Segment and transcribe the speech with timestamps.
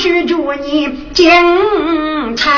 [0.00, 1.30] 去住你进
[2.34, 2.50] 城。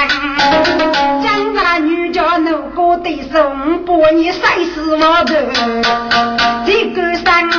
[1.24, 5.34] 将那女家奴过的送，把你晒死我头，
[6.64, 7.50] 这个山，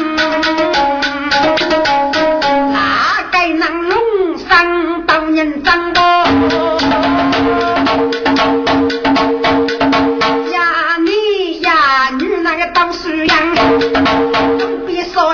[2.72, 6.02] 哪该能弄上当人长多？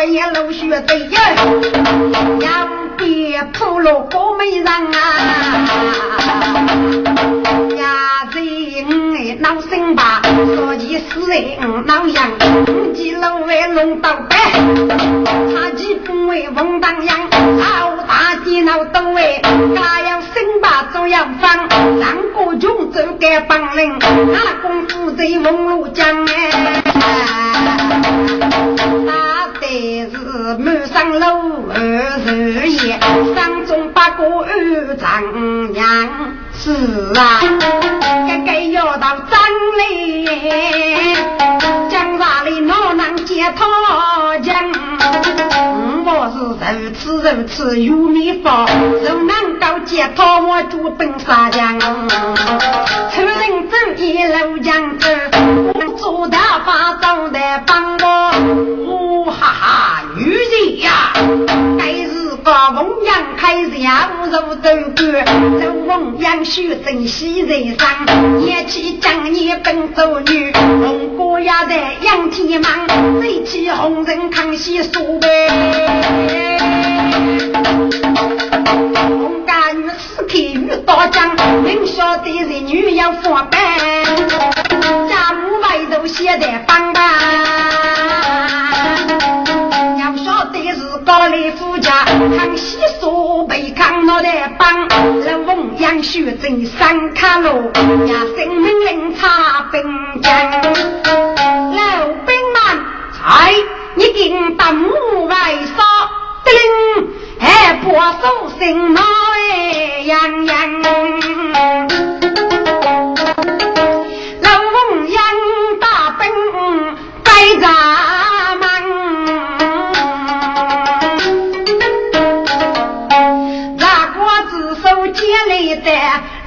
[0.01, 0.99] 一路血对
[2.39, 2.67] 呀，
[3.39, 4.75] 边铺路过美人啊，
[7.77, 8.41] 呀这
[8.83, 8.91] 我
[9.39, 10.21] 闹心吧，
[10.57, 11.05] 说起事
[11.61, 12.31] 我闹样，
[12.67, 14.35] 五级楼外弄到白，
[15.55, 17.17] 他几不为翁当阳，
[17.61, 19.41] 好大电脑都为，
[19.73, 21.69] 家要生吧做要放，
[22.01, 23.99] 上过穷走该帮人，
[24.33, 26.51] 那功夫在梦路江哎。
[29.59, 30.17] 得是
[30.57, 31.79] 满上路二
[32.25, 32.99] 日夜，
[33.35, 35.85] 山中八个二丈娘。
[36.53, 36.71] 是
[37.15, 37.41] 啊，
[38.27, 39.39] 该该要到张
[39.77, 40.25] 里，
[41.89, 45.48] 江上里哪能接他将？
[46.71, 48.65] 如此如此有秘法，
[49.03, 51.79] 怎能够接他我主登沙江？
[51.79, 55.07] 出人走一路江走，
[55.73, 59.25] 我做大把都得帮我。
[59.31, 61.13] 哈哈，女人呀，
[61.77, 65.25] 该是个凤阳开下五肉走官，
[65.59, 67.87] 走凤阳修正西人上，
[68.41, 76.58] 一起将你本做女，红哥呀在杨天忙，飞起红人康熙苏呗。
[82.19, 83.61] 明晓得人女要放班，
[85.07, 86.99] 家母外头写的帮吧。
[91.05, 92.05] 高丽夫家，
[92.37, 94.87] 康熙说被康脑袋绑，
[95.25, 99.81] 老翁杨秀珍三卡路，呀生命令查兵
[100.21, 102.61] 将，老兵们，
[103.13, 103.53] 在
[103.95, 105.35] 你定当木外
[105.75, 105.83] 杀，
[106.45, 106.53] 叮，
[107.39, 109.01] 还不收心脑
[109.51, 110.81] 哎，杨杨，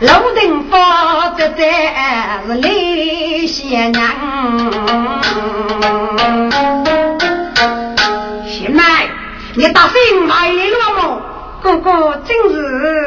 [0.01, 1.63] 楼顶房子在
[2.45, 4.03] 是李贤娘，
[8.45, 8.83] 贤妹，
[9.55, 11.21] 你打心买了么？
[11.63, 13.07] 哥哥今日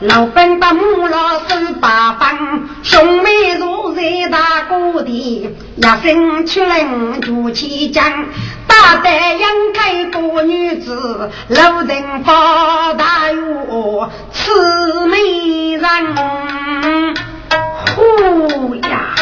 [0.00, 8.26] 老本把母老手八方，兄妹如在大锅底，一生出人做起将。
[8.68, 13.42] 大胆阳开多女子，楼顶发大月，
[14.32, 15.90] 此美人。
[17.96, 19.16] 呼呀，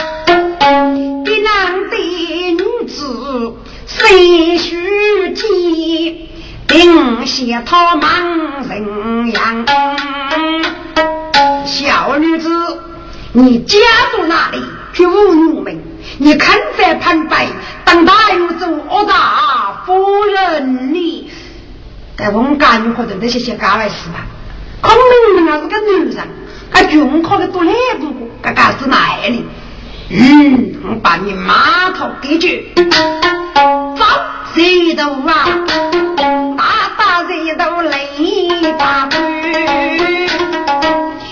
[1.25, 1.97] 一男的
[2.53, 3.55] 女子
[3.87, 6.29] 谁须记？
[6.67, 8.11] 定写他忙
[8.69, 9.67] 人样。
[11.65, 12.51] 小女子，
[13.33, 13.79] 你家
[14.13, 14.63] 住哪里？
[14.93, 15.79] 去侮辱们，
[16.19, 17.47] 你肯在旁白？
[17.85, 21.31] 当大有做恶大夫人哩，
[22.17, 24.27] 该我们家女或者那些些干坏事吧？
[24.81, 24.95] 孔
[25.35, 26.27] 明那是个女人，
[26.71, 29.45] 他穷考的多来不过，嘎嘎是哪里？
[30.09, 34.05] 嗯，我把你码头给去，走
[34.55, 35.45] 谁都啊，
[37.17, 37.97] 大大谁都累
[38.79, 39.17] 八步，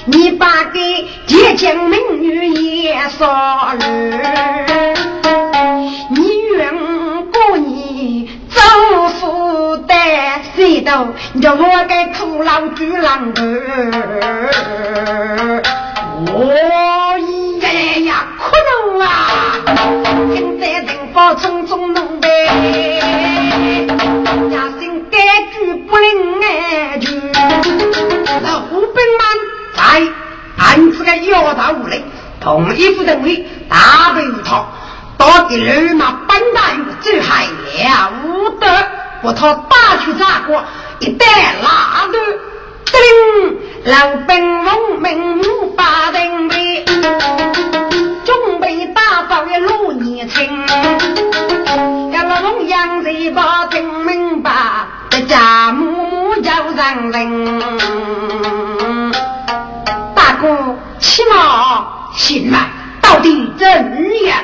[0.07, 0.81] 你把给。
[1.27, 3.79] 一将美女也杀了。
[6.09, 6.27] 你
[6.57, 6.75] 愿
[7.27, 8.63] 过你走
[9.09, 9.95] 福的
[10.57, 11.09] 谁道？
[11.43, 13.43] 叫我该苦劳巨狼儿。
[16.33, 16.55] 我
[17.61, 18.73] 呀呀苦恼
[19.05, 19.07] 啊！
[20.35, 22.27] 现在人发匆匆弄呗，
[24.51, 25.19] 家心改
[25.53, 25.54] 句
[25.95, 27.33] 不能安全。
[28.43, 29.25] 那虎兵们
[29.77, 29.81] 在
[30.59, 32.05] 俺这个腰大屋里，
[32.41, 34.67] 同一副等位，大背无套，
[35.17, 38.67] 到底二马本大有最害了无得，
[39.23, 40.65] 我他打去砸过，
[40.99, 41.27] 一带
[41.63, 42.19] 拉的，
[42.87, 46.85] 叮，老兵农民五八人位，
[48.25, 50.67] 准备打造的路年轻，
[52.13, 54.51] 要老龙阳人把听明白，
[55.25, 57.63] 家母母叫人人。
[60.45, 62.67] 哥，起码行嘛，
[63.01, 63.67] 到底怎
[64.27, 64.39] 样？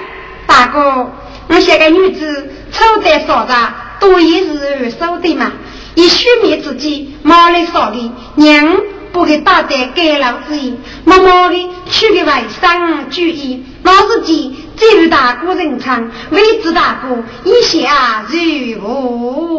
[0.46, 1.12] 大哥，
[1.48, 3.54] 我像个女子，丑在少着，
[4.00, 5.52] 多也是二手的嘛。
[5.94, 8.78] 以血面之际，毛来少的，娘
[9.12, 13.62] 不给大胆改老之意，默默的去给外甥注意。
[13.82, 19.49] 老司机这位大哥人称，未知大哥意下如何？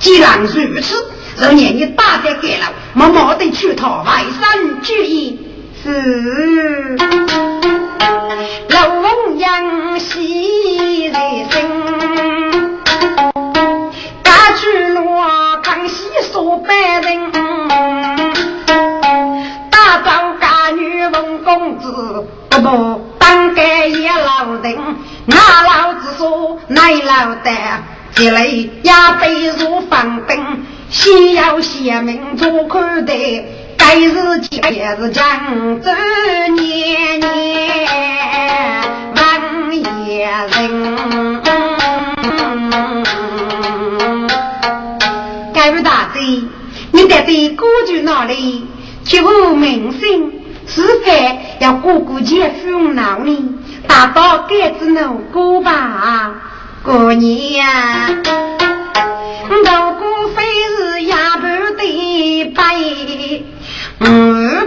[0.00, 0.46] 既然如
[0.80, 1.10] 此。
[1.36, 5.38] 昨年你大胆给了，默默的去讨外甥主意，
[5.82, 6.96] 是
[8.68, 11.62] 老翁养喜在身，
[14.22, 17.32] 家去罗康熙说百人，
[19.70, 24.76] 大早家女问公子，不不当该也老人，
[25.24, 27.50] 那老子说乃老的，
[28.14, 28.70] 这来也
[29.20, 30.64] 被入房兵。
[30.90, 33.14] 先要先民做看待，
[33.76, 35.90] 该是今也是江州
[36.56, 37.20] 年年
[39.14, 39.72] 万
[40.06, 41.40] 叶人。
[45.54, 46.20] 该位大姐，
[46.90, 48.66] 你得对歌剧哪里？
[49.04, 50.32] 绝无名声，
[50.66, 53.54] 是该要过过节风闹呢？
[53.86, 56.34] 大刀该子能过吧？
[56.82, 58.08] 过年呀，
[59.48, 59.62] 如
[59.98, 60.42] 果非
[60.76, 62.62] 是压盘的白，
[64.00, 64.04] 五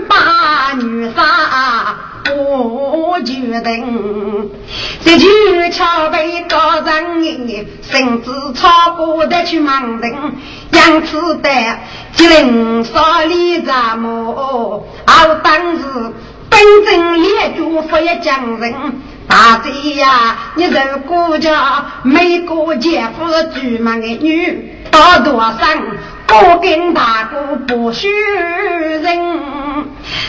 [0.07, 1.97] 八女杀
[2.35, 4.51] 我决定。
[5.03, 5.27] 这就
[5.71, 10.35] 桥被高人人，甚至超过的去盲人，
[10.71, 11.49] 杨子的
[12.13, 14.85] 吉林少里杂么？
[15.07, 15.83] 而当时
[16.47, 19.01] 本镇列举不一将人。
[19.27, 20.37] 大贼呀！
[20.55, 25.57] 你这国家每个姐夫住满的女，大多上
[26.25, 28.07] 高跟大哥不许
[29.01, 29.85] 人。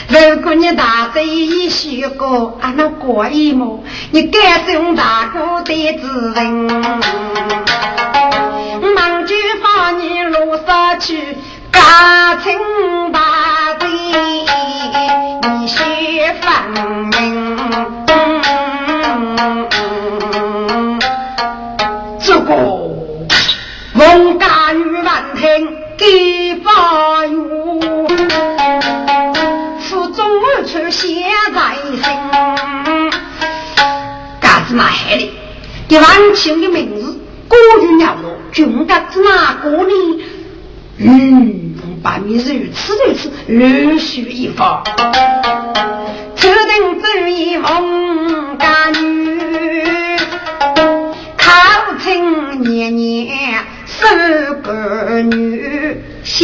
[0.09, 6.67] 如果你大贼一学过，俺那过一幕，你该送大哥的子人。
[8.95, 11.37] 忙就放你路上去，
[11.71, 12.59] 干清
[31.97, 33.11] 在心。
[34.41, 35.31] 干子嘛害的？
[35.89, 40.23] 一万青的名字，过于了落，军家子哪个呢？
[40.99, 44.83] 嗯，把你如此如此，略叙一番。
[46.37, 50.19] 此等之一龙家女，
[51.37, 51.53] 考
[52.03, 53.65] 成年年。
[53.87, 56.43] 十个女小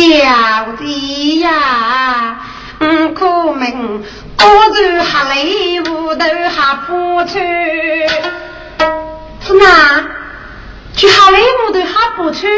[0.78, 2.40] 弟呀，
[2.78, 4.02] 嗯，可明
[4.40, 4.48] 果
[4.82, 7.34] 然哈雷屋头哈不穿，
[9.40, 10.04] 是哪？
[10.94, 12.50] 去哈雷屋头哈不穿？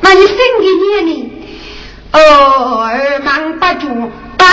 [0.00, 1.30] 那你生个年龄？
[2.12, 3.86] 哦，二忙八住
[4.36, 4.48] 当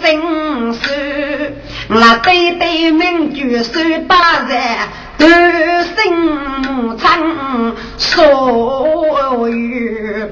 [0.00, 1.54] 生事，
[1.88, 4.60] 那对对名句说八人。
[5.22, 6.14] 二生
[6.62, 10.26] 母长所语，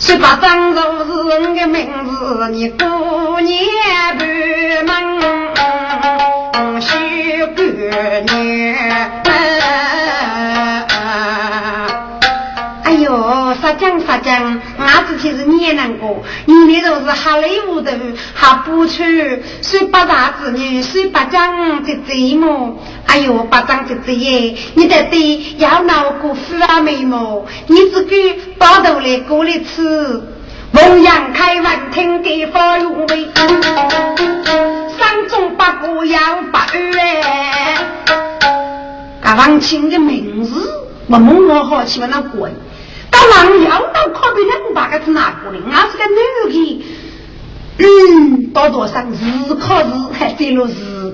[0.00, 3.66] 十八张都是你的名字，你过年
[4.16, 4.24] 不
[4.86, 7.64] 忙，许过
[8.32, 9.18] 年。
[13.68, 17.90] 呦，撒江撒江，俺之前是年难过，你那都是哈雷屋头，
[18.34, 19.02] 哈不出，
[19.62, 22.78] 十八大子女，十八张这这么。
[23.06, 24.56] 哎呦，八张子子耶！
[24.74, 30.22] 你得对要闹过富啊眉毛，你只给包头来过来吃。
[30.72, 33.28] 凤阳开完听给发入味，
[34.98, 36.18] 山中都要
[36.52, 36.66] 把
[36.98, 37.78] 哎。
[39.22, 40.68] 大王亲的名字，
[41.06, 42.50] 我摸摸好起嘛那鬼。
[43.30, 45.58] 大王要到靠边那把个是哪个的？
[45.70, 46.16] 俺是个女
[46.52, 46.84] 的。
[47.80, 49.86] 嗯，多多上日考日
[50.18, 51.12] 还得了日。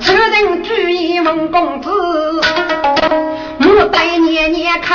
[0.00, 1.90] 此人主意问公子，
[3.60, 4.94] 我待年年考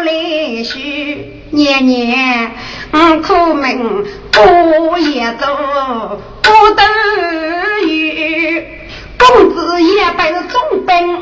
[0.00, 2.52] 来许，年年
[3.22, 5.46] 苦命过也走
[6.42, 6.82] 不得
[7.86, 8.66] 语。
[9.18, 11.20] 公子也本是中本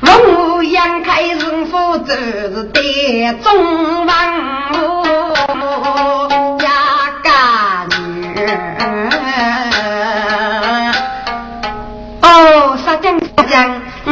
[0.00, 5.35] 官，文阳开人夫就是得中王。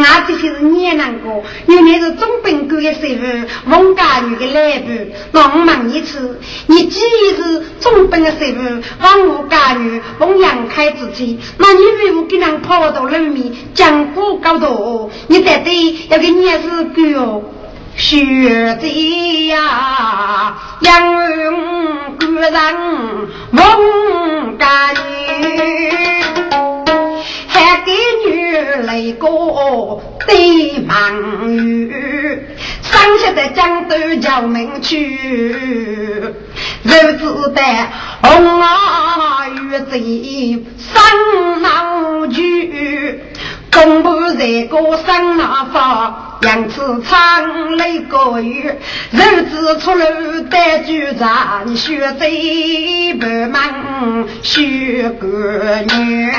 [0.04, 3.22] 俺这些是年难过，原来是中本官的媳妇，
[3.70, 4.90] 王家女的来部。
[5.32, 7.00] 那我问一次，你既
[7.36, 8.60] 是中本的媳妇，
[9.00, 15.10] 王我家女，王杨开之妻，那你为何给人跑到楼面讲古高头？
[15.28, 17.42] 你得得要给你是官哦，
[17.96, 21.14] 学的呀，杨
[22.18, 22.52] 官人
[23.52, 26.33] 王家女。
[27.54, 27.92] 还给
[28.26, 32.42] 女来过对忙雨，
[32.82, 35.16] 上下的江都叫门去，
[36.82, 37.62] 日子的
[38.22, 43.20] 红啊雨贼生闹剧，
[43.72, 48.68] 公婆在过生那方，杨子唱来个雨，
[49.12, 56.32] 日子出炉带酒茶，学贼不忙学个女。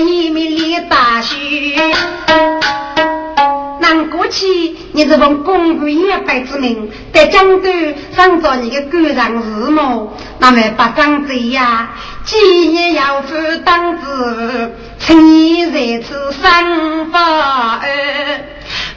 [0.00, 1.94] 一名李大婿。
[3.80, 7.68] 难过去，你是奉公务一百之名，在江都
[8.16, 11.90] 上做你的官场事务，那么不张嘴呀，
[12.24, 13.34] 今日要负
[13.64, 17.80] 当子，趁你在此生发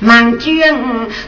[0.02, 0.64] 望君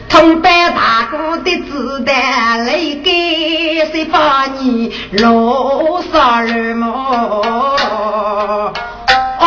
[0.08, 2.72] 同拜大哥的子弹来
[3.04, 7.76] 给谁把你罗嗦日么？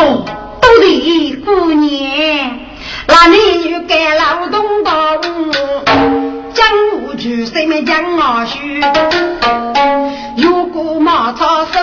[0.06, 0.24] 哦，
[0.60, 2.60] 都得姑娘，
[3.08, 3.36] 那男女
[3.88, 8.44] 该劳动到江湖去谁没讲啊？
[8.46, 8.80] 须
[10.36, 11.80] 如果马超收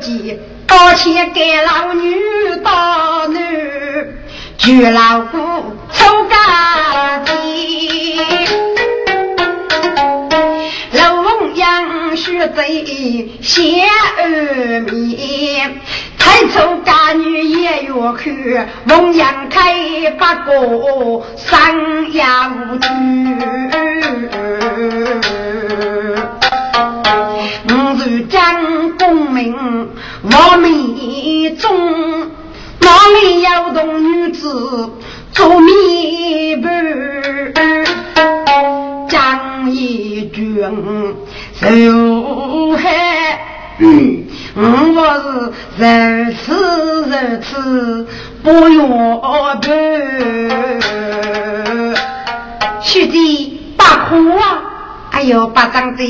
[0.00, 0.38] 几，
[0.68, 2.14] 高钱给老女
[2.62, 3.40] 打女。
[4.56, 5.36] 娶老姑
[5.92, 7.32] 出家的，
[12.14, 15.80] 阳学贼先二面，
[16.16, 22.88] 太出家女也要看，龙阳开八个三呀五句，
[27.68, 29.88] 我是张公明，
[30.22, 32.30] 我命中。
[32.78, 32.90] 哪
[33.22, 34.92] 里有动女子
[35.32, 37.84] 做媒伴？
[39.08, 40.56] 张一军
[41.64, 43.40] 受害，
[44.54, 44.60] 我
[45.78, 45.84] 是如
[46.34, 46.44] 此
[47.08, 48.06] 如此
[48.42, 48.76] 不愿
[49.20, 49.60] 伴。
[52.82, 53.16] 兄弟，
[53.78, 54.62] 大哭啊！
[55.12, 56.06] 哎呦，八张嘴，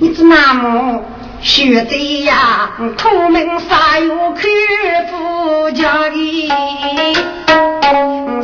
[0.00, 1.02] 你是那么？
[1.40, 4.40] 学弟呀，苦命啥有苦
[5.08, 6.48] 夫家的，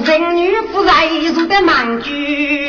[0.06, 2.66] 人女夫在住的忙居。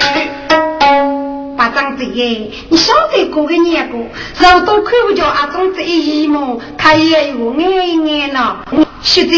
[1.77, 8.65] 张嘴耶，你晓得过个年过，肉都看不着阿种这一幕，他也有眼一眼了。
[9.03, 9.35] 学子，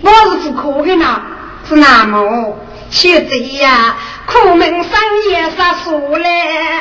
[0.00, 0.10] 我
[0.42, 1.20] 是不可的呢，
[1.68, 2.56] 是哪么？
[2.88, 3.94] 学子呀，
[4.24, 4.90] 苦命生
[5.28, 6.80] 也杀数嘞。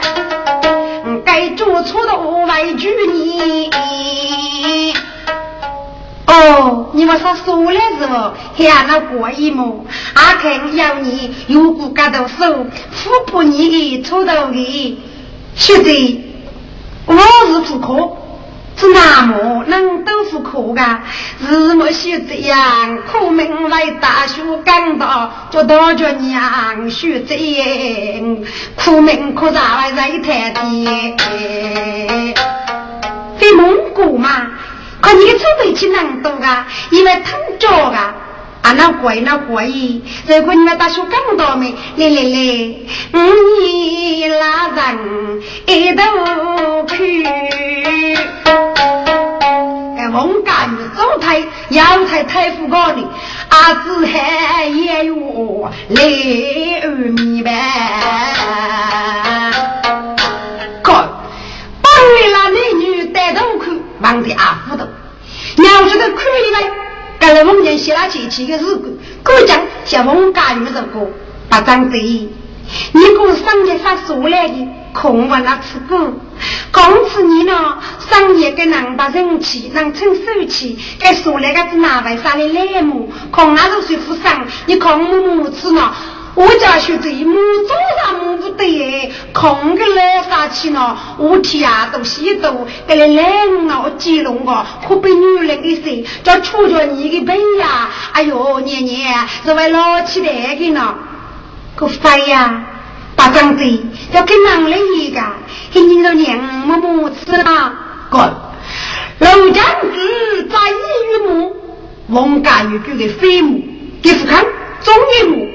[1.25, 3.69] 该做错的我委屈你。
[6.41, 8.13] 哦，你们说说了是不？
[8.63, 14.97] 喊了过一幕，阿肯要你如果感到手，富婆你的出头的，
[15.55, 15.91] 现在
[17.05, 17.15] 我
[17.47, 18.17] 是不可。
[18.77, 21.01] 是那么能豆腐苦噶？
[21.47, 28.37] 日暮学这样苦命来大学讲到，就多着娘学这样
[28.75, 31.15] 苦命可咋来在太低？
[33.37, 34.47] 非蒙古嘛？
[35.01, 36.65] 可你出北去能多噶？
[36.91, 38.15] 因为疼脚啊。
[38.61, 41.73] 啊，那贵那贵，如果你们大学讲道没？
[41.95, 42.75] 来来来，
[43.11, 47.25] 你拉人一头去。
[50.13, 53.01] 王家女走台，阳台太富高的，
[53.49, 55.15] 阿子还也有
[55.87, 57.53] 泪儿弥漫。
[60.83, 61.09] 看，
[61.81, 63.50] 帮你那美女带头看，
[64.01, 64.83] 忙得阿糊涂。
[65.57, 66.71] 娘子的看以为，
[67.19, 71.11] 刚才梦见写了前期的日故，过讲像王家女这个，
[71.47, 72.31] 把张嘴，你
[72.93, 76.13] 给我上节发出来的，空完了吃过。
[76.71, 77.77] 公子你呢？
[78.09, 83.11] 上夜给人把人气，人称手气，该说那个是哪位啥的来木？
[83.29, 85.93] 空那都是富商，你空母母子呢？
[86.35, 87.33] 我家学这母
[87.67, 90.97] 做上不得，空个来啥去呢？
[91.17, 96.05] 我天啊，都吸毒，给你冷闹激动个，可被女人给谁？
[96.23, 97.89] 叫戳着你的背呀！
[98.13, 100.95] 哎呦，年年是为老起来的呢，
[101.75, 102.65] 个废呀！
[103.15, 103.63] 大长子
[104.13, 105.21] 要跟男人一个。
[105.73, 108.07] 给你的娘么么吃啊！
[108.09, 108.19] 滚！
[109.19, 110.73] 老将子在一
[111.07, 111.55] 玉木，
[112.09, 113.61] 王家玉举的飞母，
[114.01, 114.43] 给富康
[114.81, 115.47] 中一木，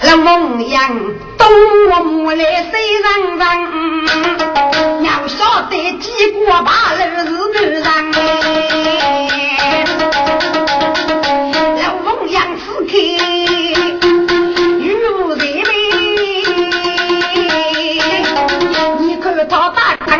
[0.00, 0.96] 让王阳
[1.38, 1.48] 东
[1.90, 3.44] 我木来谁人人？
[5.04, 7.82] 要晓得几国把儿是个人。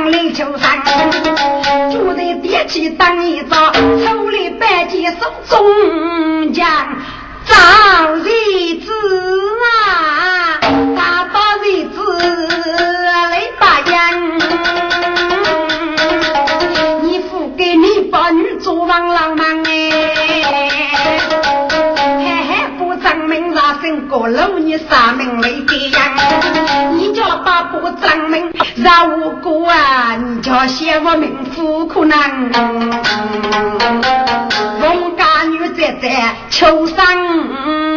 [0.07, 0.81] 雷秋山，
[1.91, 5.15] 住在爹起当一遭，抽里百计手
[5.49, 6.65] 中将，
[7.57, 8.29] 造日
[8.85, 8.93] 子
[9.65, 10.61] 啊，
[10.95, 11.97] 大把日子
[13.05, 13.97] 来把样。
[17.03, 19.71] 你付给你把女做王浪漫哎，
[22.19, 25.99] 嘿嘿不证明那生高楼你啥命来这样，
[26.95, 28.53] 你叫把不证明。
[28.77, 30.17] 让我过啊！
[30.23, 32.53] 你叫写我命苦可难。
[35.77, 36.97] 农家女在在秋生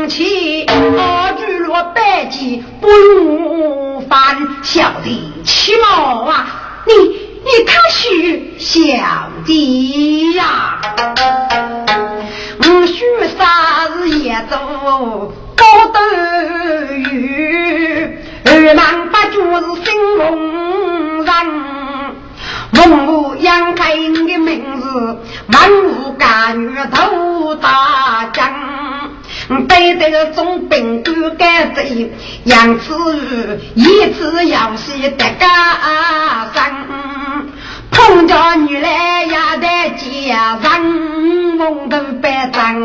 [0.10, 6.84] 起，二句落百计不如翻，小弟起毛啊！
[6.86, 6.94] 你
[7.44, 8.82] 你可许小
[9.46, 10.09] 弟
[29.80, 32.12] 背得总兵官干贼，
[32.44, 35.48] 杨子玉一次要戏得家
[36.54, 37.50] 生，
[37.90, 42.84] 碰着女来也在家上，梦都白长。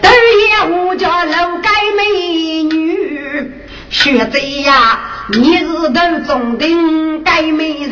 [0.00, 3.50] 都也我家楼盖美女，
[3.90, 5.00] 学贼呀！
[5.28, 7.90] 你是头中定该美人，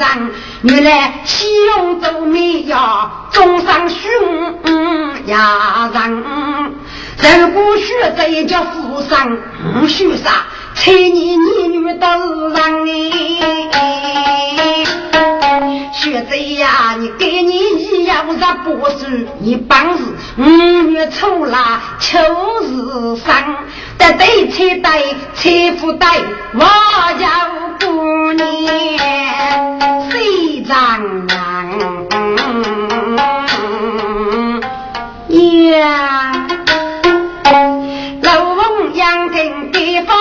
[0.62, 3.98] 原来西用做美呀，中上雄
[5.26, 6.24] 呀人。
[7.40, 9.36] 如果学这叫富商，
[9.88, 10.46] 学啥？
[10.74, 12.60] 猜你你女都是人
[13.72, 14.84] 哎！
[15.92, 20.04] 学这呀，你给你一样子不是，你本是
[20.36, 22.18] 五月初啦，秋
[22.62, 23.34] 日生。
[23.96, 26.08] 得对车对车夫对，
[26.54, 26.64] 我
[27.18, 27.26] 叫
[27.86, 28.46] 姑娘
[30.10, 31.34] 谁张娘
[35.28, 36.46] 呀？
[38.22, 40.16] 老翁养听地方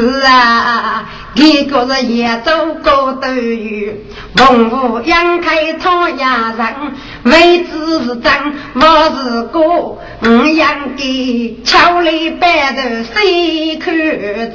[0.00, 1.04] 是啊。
[1.34, 3.92] 一个是野走高头有，
[4.34, 6.92] 文武杨开草压人，
[7.24, 7.68] 位置
[8.04, 8.32] 是真，
[8.74, 8.80] 我
[9.14, 12.82] 是个五养的桥里白头
[13.14, 14.54] 谁看真？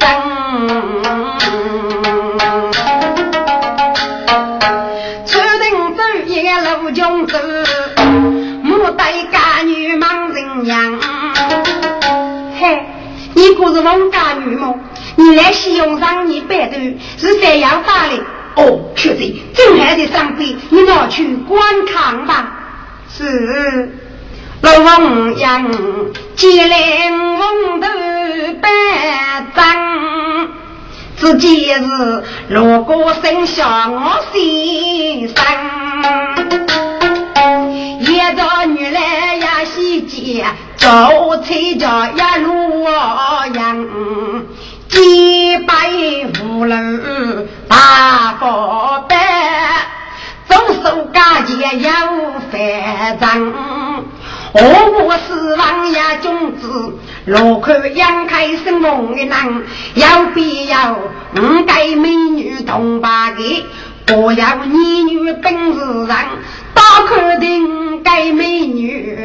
[5.26, 6.50] 出人走一个
[6.82, 7.38] 路穷走，
[8.64, 11.00] 莫待家女忙人娘。
[12.60, 12.86] 嘿，
[13.34, 14.74] 你不是王家女吗？
[15.18, 16.78] 你来西用上你白头
[17.18, 18.22] 是这样打的
[18.56, 22.52] 哦，确实正还在上边，你拿去观看吧。
[23.10, 23.98] 是
[24.62, 25.72] 老王杨
[26.36, 26.78] 接来
[27.10, 27.88] 红头
[28.62, 28.70] 白
[29.56, 30.48] 章，
[31.18, 35.36] 只见是如果生下我心上，
[38.00, 40.46] 一个女来呀西街，
[40.78, 40.88] 走
[41.44, 42.84] 车家一路
[43.54, 43.86] 杨。
[44.90, 45.74] 几百
[46.40, 49.16] 户人大宝贝，
[50.48, 51.90] 总手家钱有
[53.20, 53.54] 反正。
[54.54, 59.64] 我是王爷君子，落看杨开生梦的男，
[59.96, 63.66] 要必要五该美女同把给，
[64.06, 66.18] 不要女女本事上，
[66.74, 69.18] 大客厅该美女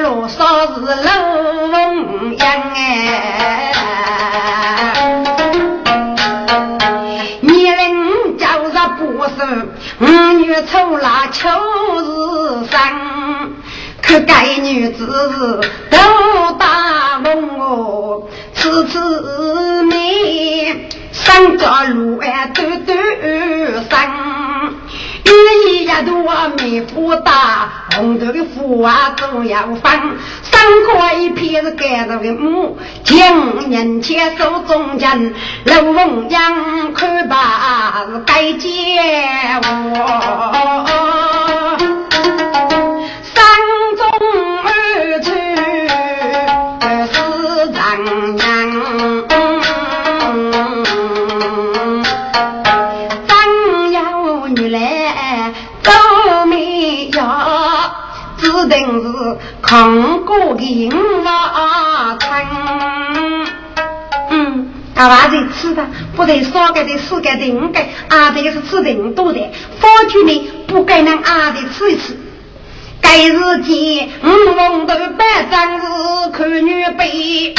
[0.00, 1.12] 罗少是老
[1.70, 3.74] 凤阳哎。
[10.00, 10.06] 五
[10.44, 11.48] 月初来秋
[12.02, 12.78] 日生，
[14.00, 18.22] 可该女子都大梦哦，
[18.54, 22.92] 次次美，上着路哎嘟嘟
[23.90, 24.77] 声。
[25.28, 25.32] 雨
[25.80, 26.14] 衣呀多
[26.64, 30.00] 棉花大，红头的福啊总要翻。
[30.42, 38.68] 三块一片是盖着的木，今年前手中间，老翁养看把是该接
[39.62, 41.47] 我。
[59.68, 60.88] 看过的
[61.22, 63.46] 瓦城，
[64.30, 65.84] 嗯，大娃子吃的
[66.16, 67.78] 不得少个的四个的五个，
[68.08, 72.18] 阿的是吃的多的，方去呢不该让阿的吃一吃。
[73.02, 75.86] 该日间五龙头半张是
[76.32, 77.52] 看女辈，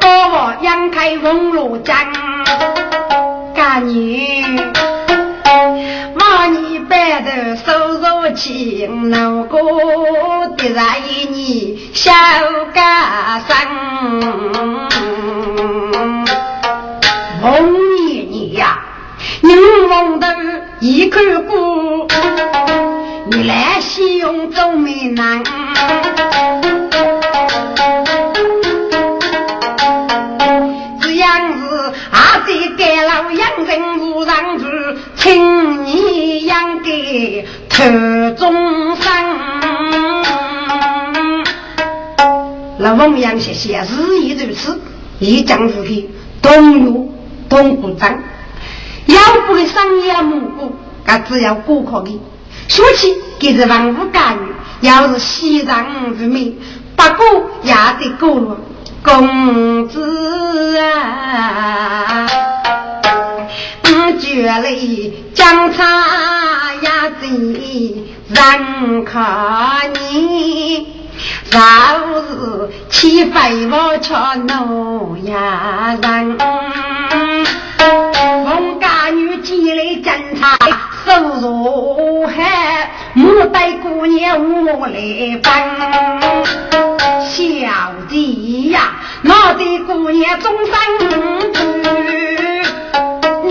[0.00, 1.94] 高我阳开红罗江，
[3.54, 4.44] 干女。
[6.90, 9.60] 白头收入情，路过
[10.56, 12.10] 的上一年小
[12.74, 13.56] 家生。
[17.40, 17.48] 红
[18.08, 18.80] 爷爷呀，
[19.40, 19.54] 你
[19.88, 20.26] 蒙头
[20.80, 22.08] 一看过，
[23.30, 25.44] 你来西用做美男。
[32.80, 34.64] 啊，这该老养人无上去，
[35.16, 36.30] 请你。
[36.46, 37.84] 养给头
[38.36, 39.04] 中生，
[42.78, 44.80] 老王杨谢谢，日亦如此，
[45.20, 46.08] 一将是去，
[46.42, 47.08] 东岳
[47.48, 48.18] 东古章，
[49.06, 52.18] 要不的商业蒙古，他只要顾客的，
[52.66, 56.56] 说起给这万物干预，要是西藏之美，
[56.96, 58.56] 不过也得过了
[59.04, 60.00] 公子
[65.34, 65.84] 江差
[66.82, 67.28] 呀，醉
[68.28, 69.20] 人可
[70.10, 70.88] 你，
[71.50, 71.60] 若
[72.22, 74.14] 是起飞我却
[74.46, 76.38] 怒呀人。
[77.78, 80.58] 风家女进来侦查，
[81.04, 85.50] 手如海，牡丹姑娘我来帮。
[87.24, 87.38] 小
[88.08, 90.72] 弟呀，我的姑娘终身。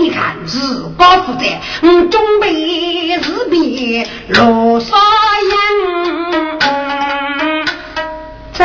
[0.00, 0.58] 你看日
[0.96, 4.96] 高负债，我准备日比罗少
[5.50, 6.58] 阳。
[8.54, 8.64] 这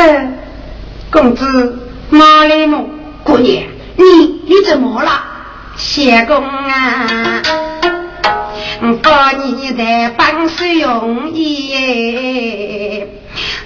[1.11, 2.89] 公子马里木
[3.23, 3.63] 姑娘，
[3.97, 4.03] 你
[4.45, 5.09] 你怎么了？
[5.75, 7.41] 谢公啊，
[9.03, 13.03] 把你的本事用意，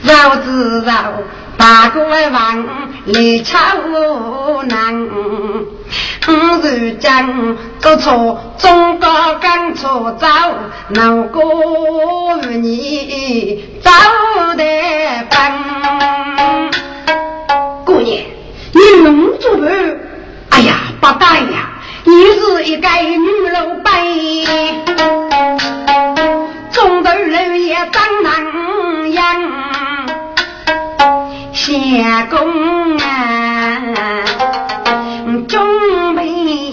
[0.02, 1.14] 绕子绕
[1.60, 2.66] 大过王
[3.04, 5.10] 来超难。
[6.26, 6.32] 五
[6.64, 10.26] 日将做错，中高刚错走，
[10.88, 11.44] 难过
[12.44, 13.92] 你走
[14.56, 14.64] 得
[15.30, 15.38] 笨。
[17.84, 18.24] 姑娘，
[18.72, 19.66] 你弄做不？
[20.52, 21.74] 哎呀，不该呀！
[22.06, 23.92] 你是一个女老板，
[26.72, 28.46] 中头人也长难，
[31.70, 33.06] 相公啊！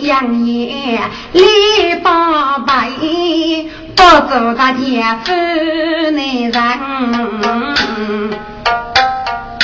[0.00, 2.88] 两年李八百，
[3.94, 5.32] 不走他天府
[6.12, 6.62] 内人。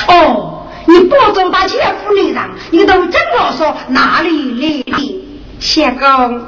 [0.08, 5.24] 哦，你不走他天府内人，你都真啰嗦，哪里来的？
[5.60, 6.44] 相公，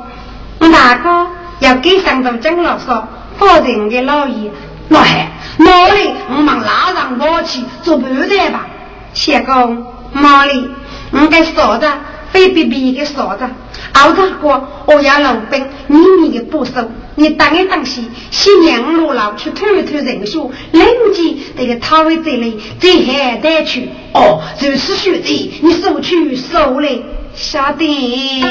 [0.71, 1.27] 大哥
[1.61, 3.03] 要给上头真啰嗦，
[3.39, 4.51] 保人的老爷，
[4.91, 8.67] 老汉，哪里我们拉上我去做半代吧？
[9.15, 10.69] 相公，哪里？
[11.13, 11.89] 我该嫂子，
[12.33, 13.45] 非比比的嫂子。
[13.93, 16.73] 熬大哥，我要老兵，你你的不收，
[17.15, 23.89] 你当一当心，新娘路老去偷偷人数，冷静这个他会这里再还带去。
[24.13, 26.99] 哦，如此兄弟，你收去收来，
[27.37, 28.43] 晓得？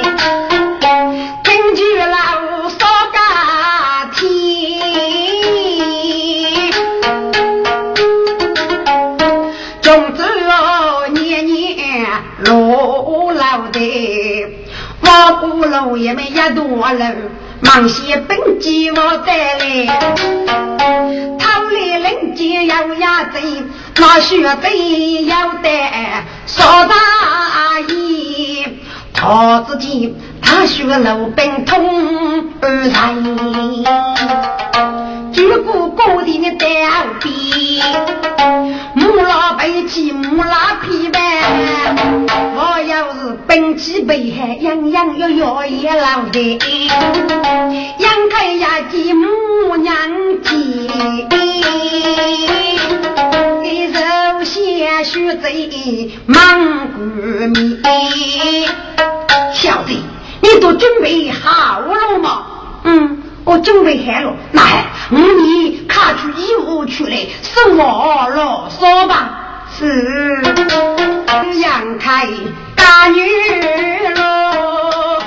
[1.44, 2.78] 根据老少
[3.12, 5.33] 家天。
[15.44, 17.06] 五楼也没一多楼，
[17.60, 19.86] 忙些本机我带来，
[21.38, 23.42] 桃李人间要压嘴，
[23.98, 25.70] 那学贼要得
[26.46, 28.66] 少大意，
[29.26, 33.16] 他自己他学路本通而来。
[35.34, 36.68] 如果高地的单
[37.22, 37.82] 比，
[38.94, 41.20] 木拉背起木拉皮呗。
[42.56, 46.60] 我要是本起背海，样样要要也老的。
[48.00, 49.96] 养开呀，鸡母娘
[50.44, 50.90] 鸡，
[55.02, 57.80] 先学贼忙过米。
[59.54, 59.94] 小子，
[60.42, 62.46] 你都准备好了吗？
[62.84, 63.24] 嗯。
[63.46, 64.62] 我准备好了，那
[65.10, 69.66] 我你卡出衣物出来，送我啰嗦吧。
[69.78, 70.42] 是
[71.60, 72.30] 阳台
[72.76, 73.20] 大女
[74.16, 75.20] 喽，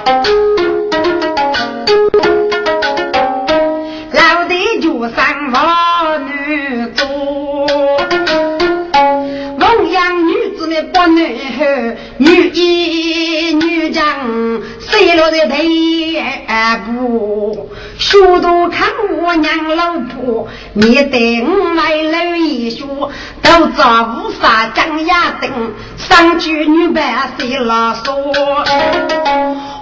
[18.17, 18.27] 不？
[18.27, 18.89] 书都看
[19.21, 23.11] 我娘老婆，你带我来楼一宿，
[23.43, 25.51] 都找无法张牙等，
[25.99, 28.15] 三句女伴谁啰嗦？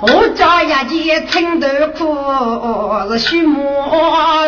[0.01, 3.87] 我家一件青豆裤是须磨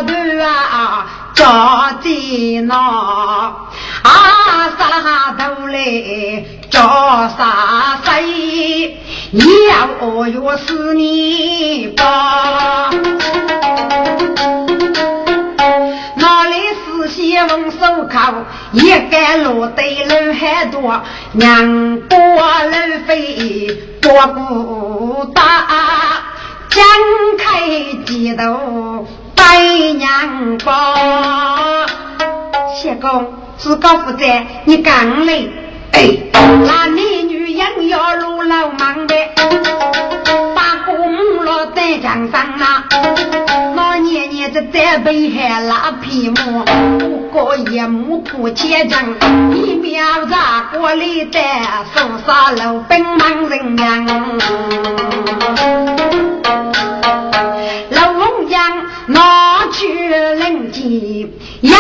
[0.02, 2.10] 头啊，扎在
[2.66, 3.54] 那
[4.06, 6.44] 啊啥头嘞？
[6.70, 8.96] 扎啥谁？
[9.32, 12.90] 要我要是你吧？
[17.18, 22.74] 用手铐，一杆落得人很多，娘多路
[23.06, 23.66] 飞
[24.00, 25.42] 多不大，
[26.70, 26.82] 张
[27.38, 27.68] 开
[28.06, 29.58] 几头白
[29.96, 30.72] 娘包。
[32.74, 34.24] 谢公自高负责，
[34.64, 35.32] 你刚来，
[35.92, 39.14] 哎，那男女人要路老忙的，
[40.54, 42.84] 把公路在墙上啊。
[44.02, 46.64] 年年这在北海拉皮毛，
[46.98, 49.16] 不过一目不前程，
[49.54, 51.40] 一秒砸过来的，
[51.94, 54.06] 手杀路奔忙人娘。
[57.90, 61.78] 老龙江拿去人机，要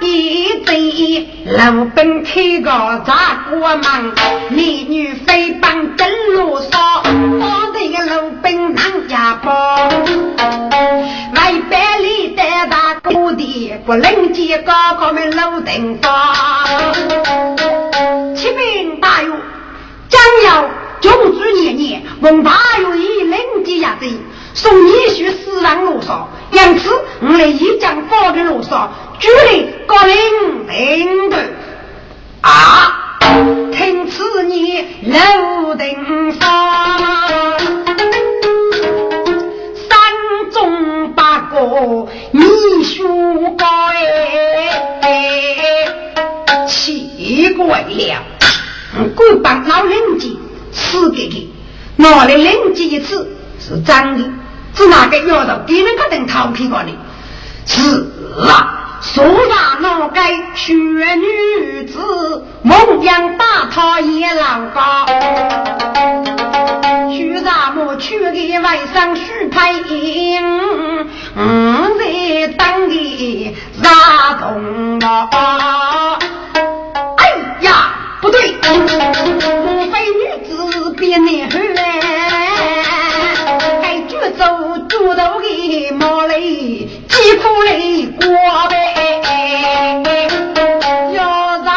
[0.00, 4.12] 一贼，路奔开个砸过忙，
[4.50, 7.02] 美女飞奔真路上，
[7.40, 9.88] 我这个路奔当家宝。
[11.70, 16.34] 百里单大土地，不能见高高的楼顶方。
[18.34, 19.38] 启禀大勇，
[20.08, 20.68] 将要
[21.00, 24.18] 中举年年，问大勇以领级压阵，
[24.52, 30.14] 送你去四郎路上，因此我来一将放的路上，举领高领
[30.68, 31.38] 领队
[32.42, 33.18] 啊，
[33.72, 34.80] 听此你
[35.10, 36.74] 楼顶方。
[41.56, 42.42] 哦，你
[42.82, 43.06] 说
[45.00, 48.22] 哎，奇怪了，
[49.16, 50.28] 我把老人家
[50.72, 51.54] 赐给你，
[51.96, 54.24] 拿来人家一次是真的，
[54.76, 56.88] 是哪个丫头给人家等逃皮过的？
[57.66, 57.80] 是
[58.46, 60.20] 啊，说啥那个
[60.54, 61.98] 缺女子，
[62.62, 65.06] 梦想大他也老高。
[67.10, 67.96] 去啥么？
[67.96, 70.42] 去给外甥许配音，
[71.36, 71.40] 我
[71.98, 76.18] 在等的啥动啊？
[77.16, 77.20] 哎
[77.60, 82.13] 呀，不对，莫非女子变男后嘞？
[84.44, 86.36] 该举走猪头的毛嘞，
[87.08, 88.28] 鸡裤嘞过
[88.68, 90.02] 呗？
[91.14, 91.72] 要让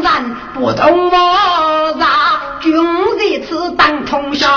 [0.00, 2.72] 人不懂我啥，君
[3.18, 4.48] 在此当通宵。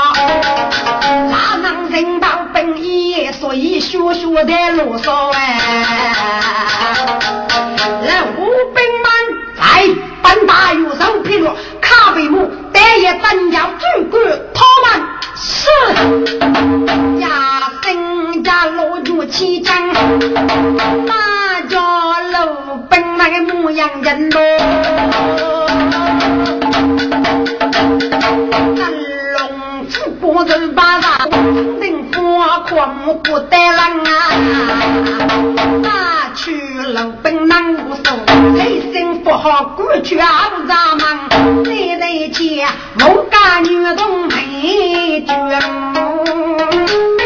[1.32, 6.16] 哪能人道本意，所以学学的啰嗦哎。
[8.06, 8.12] 老
[8.76, 9.10] 兵们
[9.58, 9.62] 在
[10.22, 14.14] 本大有手披落，卡贝木爹也真要主管
[14.54, 14.86] 他们
[15.36, 15.42] 是。
[17.20, 17.28] 呀，
[17.84, 19.74] 新家落入其中，
[21.06, 21.14] 大
[21.70, 21.80] 家
[22.32, 24.42] 老兵那个牧羊人咯。
[29.38, 30.12] 龙虎。
[30.20, 31.13] 不人把啥，
[32.44, 34.12] 人花狂不得人啊！
[35.82, 36.60] 拿去
[36.92, 38.02] 老本难无数，
[38.58, 41.30] 内心不好过去啊不咋忙，
[41.64, 42.68] 奶奶家
[43.00, 47.23] 我家女同美眷。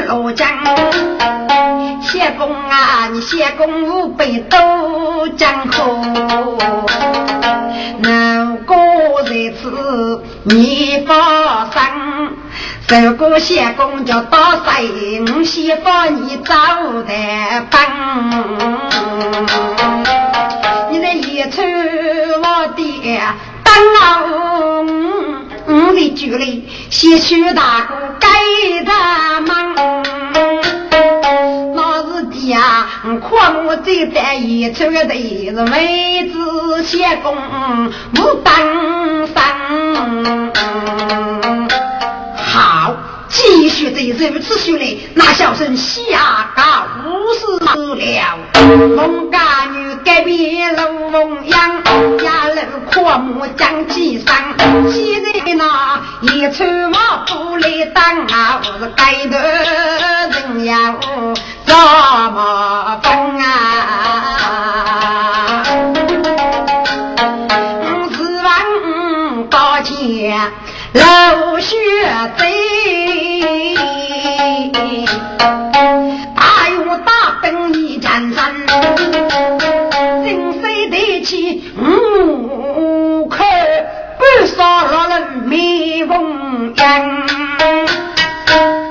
[0.00, 0.48] 罗江，
[2.00, 6.00] 谢公啊，你谢公五百多江河，
[7.98, 8.76] 能过
[9.26, 11.82] 日子你发生。
[12.86, 14.82] 这个谢公叫大帅，
[15.34, 16.54] 我先帮你找
[17.06, 17.80] 台帮。
[20.90, 23.20] 你的一出我的
[23.62, 23.74] 当
[25.66, 29.74] 我，我的酒里先去大哥给他忙。
[31.74, 32.88] 那是的呀，
[33.20, 37.36] 况我这单一出的是妹子谢公
[38.14, 39.42] 不当上。
[43.28, 46.62] 继续在如此训练，那小生下告
[47.02, 48.38] 无事了。
[48.94, 49.38] 孟家
[49.72, 51.82] 女改变龙凤样，
[52.90, 54.36] 阔木将几上。
[54.90, 60.94] 现在那一穿毛布来当啊，我是街头人呀，
[61.64, 63.44] 怎么分啊？
[68.12, 68.48] 十万
[69.50, 69.92] 高钱
[70.92, 71.76] 老血
[72.36, 72.61] 贼。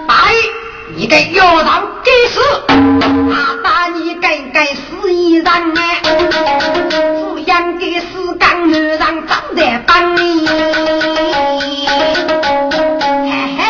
[0.07, 0.37] 大爷，
[0.95, 2.41] 你给妖道该死！
[3.31, 6.01] 阿大你该该死一人哎！
[6.01, 10.57] 抚养给死干女人长在帮你，嘿
[13.59, 13.61] 嘿，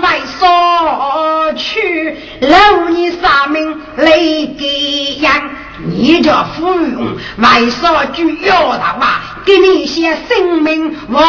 [0.00, 4.10] 外说去留你三命来
[4.58, 5.50] 给养，
[5.84, 9.20] 你这芙蓉外说句妖道话。
[9.44, 11.22] 给你些性命，我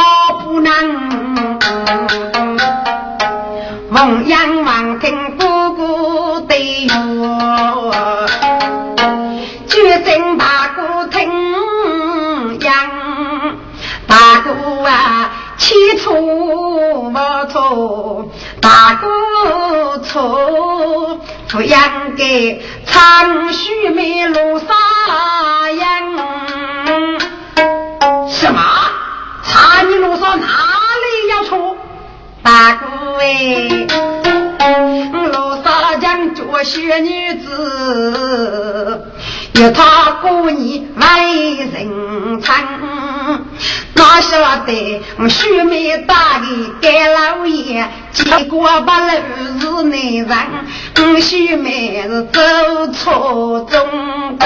[0.43, 1.40] 不能。
[3.89, 6.55] 望阳望听姑姑的
[6.87, 7.91] 哟，
[9.67, 12.73] 决心大哥听样，
[14.07, 14.49] 大哥
[14.85, 21.75] 啊，起初不错，大哥错，不应
[22.17, 24.65] 该长须眉露沙
[25.71, 25.89] 样。
[28.29, 28.61] 什么？
[29.43, 30.47] 查你路上哪
[36.99, 39.05] 女子，
[39.53, 42.55] 有他过你为人称，
[43.93, 46.45] 哪晓得须眉大的
[46.81, 48.99] 盖老爷，结果把
[49.61, 54.45] 路是内人，须眉是走错中的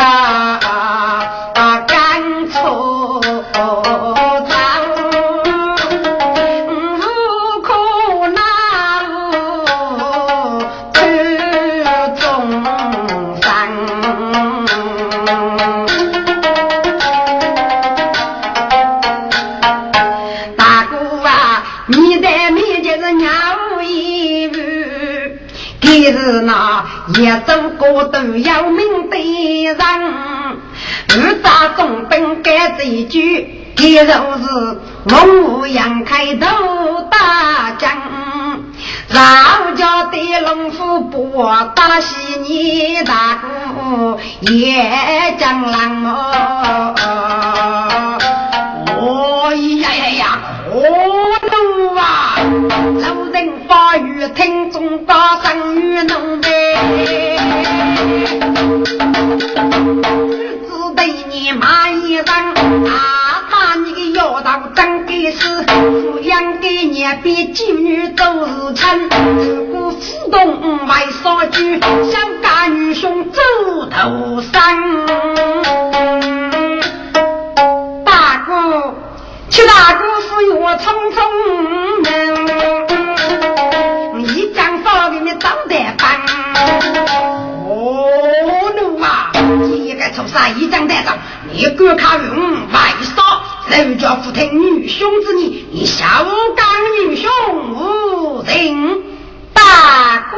[32.86, 36.46] 一句，一若是龙阳开头
[37.10, 37.92] 大将，
[39.10, 41.44] 绕家的龙虎不
[41.76, 46.06] 打西你大哥也将狼
[48.98, 50.40] 哦，呀呀呀，
[50.72, 50.80] 可
[51.50, 52.38] 怒啊！
[53.02, 53.36] 老人
[53.68, 56.50] 发语听中高声与浓悲，
[60.62, 60.65] 只
[60.96, 73.42] 对你骂一声，啊，把你个妖道真该死，抚养给你比妓女都是亲，如果自动外扫举，小家女兄走
[73.90, 74.62] 头上。
[78.06, 78.96] 大哥，
[79.50, 80.84] 七大哥是我匆
[81.14, 81.18] 匆
[84.14, 86.22] 能，一将嫂给你找得办。
[87.68, 87.72] 哦
[88.78, 89.32] 奴啊，
[89.64, 90.85] 一个畜生一将
[91.56, 93.44] 得着，你敢靠用外扫？
[93.70, 96.06] 人家不听女兄之言，你小
[96.56, 96.66] 刚
[97.10, 97.30] 女兄
[97.74, 99.04] 无情。
[99.54, 100.38] 大哥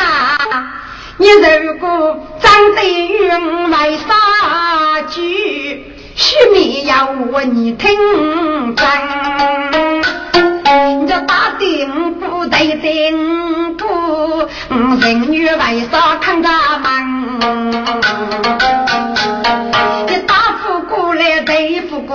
[0.00, 0.74] 啊，
[1.18, 5.84] 你如果长得云外杀句，
[6.14, 8.86] 须命要我你听真。
[10.64, 14.48] 你这打定不对定不，
[15.00, 18.11] 人女外杀看咱们。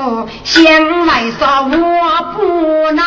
[0.08, 3.04] 对付过，先来说我不能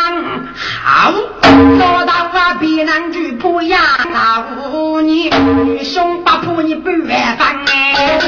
[0.82, 3.78] 好，做到啊别人就不要
[4.12, 7.46] 老你，女兄不怕你不缘分。
[7.66, 8.20] 哎，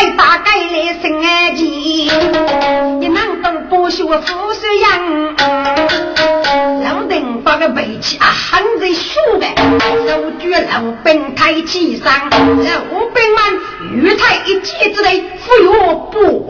[0.00, 1.66] 该打该来生爱情，
[3.00, 5.36] 你能懂不学富士样？
[6.82, 9.46] 老邓把个背起啊，喊着说的，
[10.08, 12.38] 手举老兵抬起上，老
[13.12, 13.60] 兵们
[13.92, 15.22] 玉台一击之内。
[15.46, 16.48] 不要不肉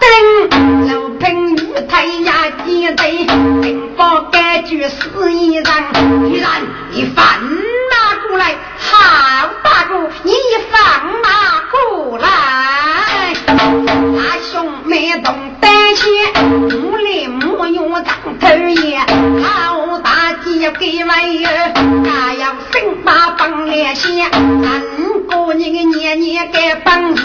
[0.00, 2.32] 等老平玉台呀
[2.64, 3.26] 几对，
[3.62, 6.50] 并把该句死一人，既然
[6.90, 10.32] 你放马过来，好大哥，你
[10.70, 10.80] 放
[11.22, 11.28] 马
[11.70, 18.98] 过来，大兄没动胆怯，木来木用长头叶，
[19.42, 24.82] 好大姐给为儿，要生马帮来先，三
[25.28, 27.22] 哥你个年年该本事。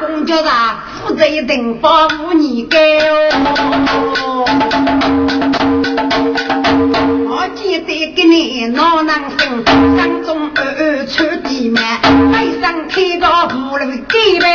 [0.00, 0.76] 公叫啥？
[1.04, 4.46] 负责一等定保护你该哦。
[7.28, 9.62] 我记得给你闹男生，
[9.98, 11.82] 山中二二出地面，
[12.32, 14.46] 背上开个葫芦给呗。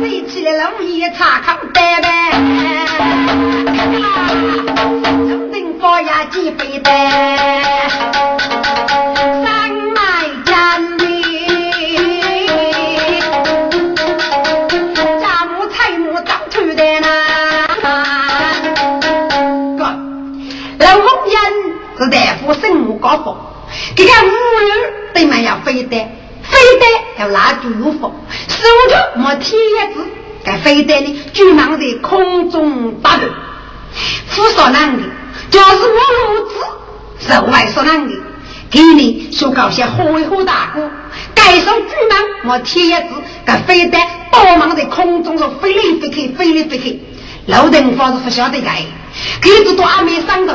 [0.00, 2.08] 飞起来龙叶插炕白呗。
[5.28, 6.90] 中等高压机飞的。
[23.10, 23.36] 高峰，
[23.96, 24.30] 这个五
[24.68, 25.98] 人对面要飞弹，
[26.42, 26.88] 飞弹
[27.18, 28.12] 要蜡烛入风，
[28.46, 29.58] 手头没铁
[29.92, 30.06] 子，
[30.44, 33.28] 该飞弹呢就忙在空中打转。
[34.28, 35.02] 富少男的，
[35.50, 38.14] 就是我儿子，是外少男的，
[38.70, 40.88] 给你说搞些火一火大哥，
[41.34, 43.08] 该上巨蟒没铁子，
[43.44, 44.00] 该飞弹
[44.30, 47.02] 多忙在空中上飞来飞去，飞来飞去，
[47.46, 48.84] 老邓方是不晓得该，
[49.42, 50.54] 给子都还没上头，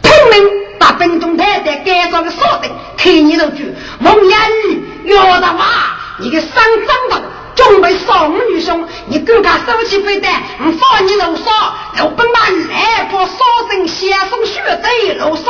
[0.00, 0.63] 拼命。
[0.94, 4.38] 把本中太太改造个锁定，看你都句蒙言
[4.68, 7.26] 语要的话，你个三张的
[7.56, 11.52] 准备送女兄，你更加收起飞弹，我放你楼上，
[11.98, 12.40] 老本把
[12.72, 13.38] 来把杀
[13.70, 15.44] 生先送血在楼上，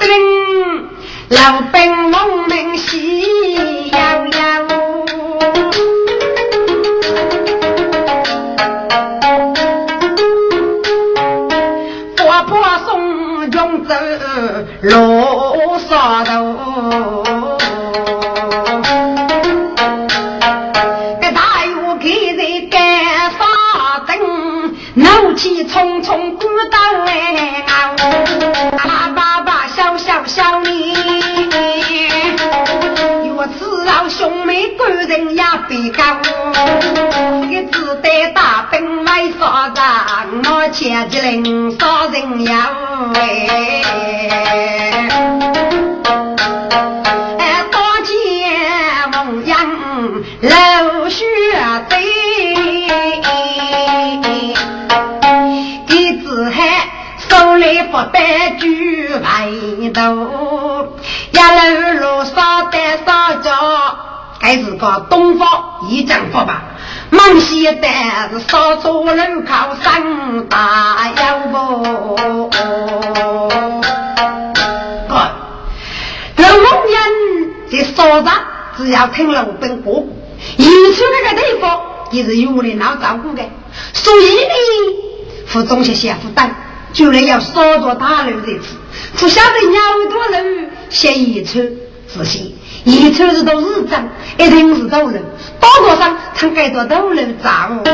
[0.00, 0.82] 噔，
[1.30, 4.68] 老本农民喜洋洋。
[14.80, 17.24] 路上头，
[21.20, 23.44] 个大雨开在干发
[24.06, 27.64] 灯，怒气冲冲赶到来
[28.76, 30.94] 大爸爸笑笑笑你，
[34.28, 36.20] 此让兄妹感人也别讲，
[37.50, 42.54] 一只带大兵来杀人，我前几领杀人妖
[43.14, 43.48] 哎。
[50.40, 51.24] 流血
[51.88, 52.00] 堆，
[55.88, 56.88] 一只海
[57.28, 59.48] 手里不带举牌
[59.92, 59.98] 头，
[61.32, 61.77] 一路
[64.48, 65.46] 还，是个东方
[65.90, 66.62] 一丈夫吧？
[67.10, 69.12] 满西带是少走路
[69.46, 72.48] 靠山大腰不？
[75.06, 75.14] 哥，
[76.36, 76.96] 老人
[77.70, 78.32] 在山上
[78.78, 80.06] 只要听老本过。
[80.56, 83.42] 移出那个地方也是有人老照顾的，
[83.92, 84.54] 所以呢，
[85.46, 86.48] 负重些先负担，
[86.94, 88.76] 就来要少做大路这次，
[89.18, 89.78] 不晓得鸟
[90.10, 91.60] 多人先移出
[92.06, 92.56] 仔细，
[92.88, 94.08] 一车子都是脏，
[94.38, 95.12] 一定是道路，
[95.60, 97.84] 道路上常盖多道路长。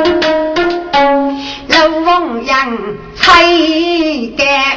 [1.66, 2.78] 老王杨
[3.16, 3.42] 才
[4.36, 4.76] 干。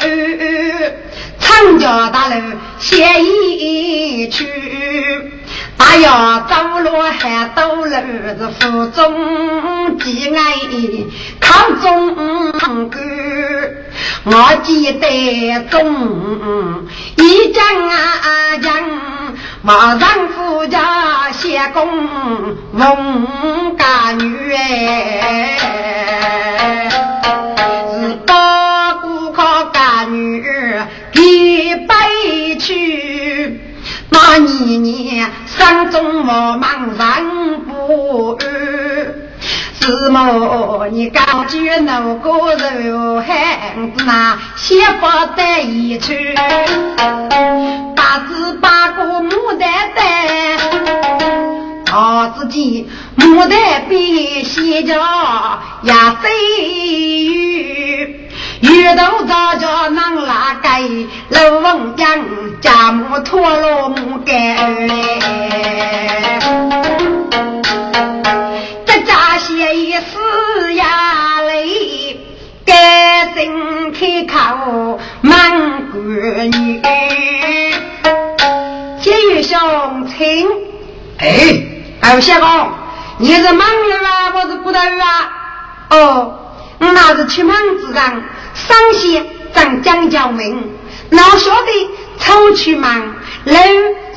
[1.39, 2.35] 张家大楼
[2.79, 4.47] 写一曲，
[5.77, 8.01] 大摇走路还抖楼
[8.37, 10.55] 子府中几爱
[11.39, 12.99] 考中歌，
[14.25, 18.73] 我记得中一讲啊讲。
[19.63, 21.87] 马上夫家写工
[22.73, 25.57] 翁家女哎，
[27.99, 30.41] 是八股靠家女
[31.11, 33.61] 给背去。
[34.09, 36.61] 那年年山中我忙
[36.97, 38.47] 人不安，
[39.81, 46.35] 是么你刚举那个肉汉子那写不得一去。
[47.95, 50.57] 八字八个牡丹丹，
[51.85, 52.87] 他自己
[53.17, 56.29] 牡丹边写着呀飞
[57.25, 57.86] 鱼，
[58.61, 60.81] 鱼头早叫能拉盖，
[61.29, 62.07] 老翁讲
[62.59, 64.87] 家母拖了牡丹，
[68.85, 72.19] 这家写一死呀嘞，
[72.65, 76.81] 该真开口满闺女。
[79.43, 80.47] 兄亲，
[81.19, 81.27] 哎，
[82.01, 82.71] 二相公，
[83.19, 85.29] 你是忙人啊，我是骨头啊？
[85.89, 86.39] 哦，
[86.79, 88.23] 我那是出门之上，
[88.67, 90.71] 上线长江教名，
[91.11, 91.89] 老晓得
[92.19, 93.53] 出去忙，路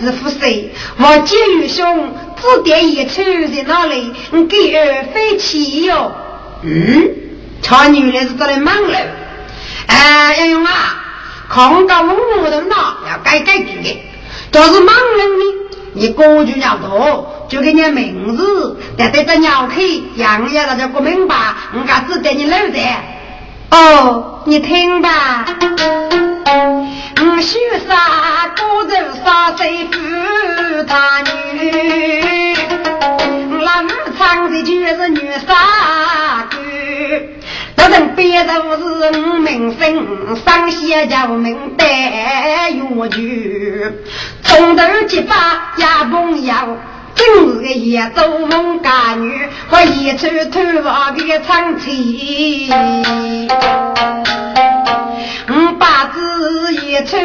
[0.01, 0.73] 是负谁？
[0.97, 4.15] 我见玉兄指点一处在哪里？
[4.31, 6.13] 你给二飞起哟。
[6.63, 7.11] 嗯，
[7.61, 8.99] 瞧女的是在那忙了。
[9.87, 10.73] 哎，杨勇啊，
[11.49, 14.03] 空到我木头脑要改改的。
[14.51, 15.45] 都是忙人呢，
[15.93, 19.75] 你过去要多，就给你名字，但对着鸟口，
[20.17, 21.37] 样样大家不明白，
[21.75, 22.79] 我家只带你留着。
[23.71, 25.47] 哦，你听吧，
[27.21, 29.99] 我许啥孤舟杀谁夫
[30.89, 32.57] 他女，
[33.63, 36.57] 那我唱的就是女杀歌。
[37.77, 43.93] 这人别的不是名声，上写叫名带乐句，
[44.43, 46.43] 从头结巴也朋
[47.21, 47.29] 今
[47.61, 52.67] 日也做梦家女，我一出头发的长气，
[55.47, 57.19] 我八字一出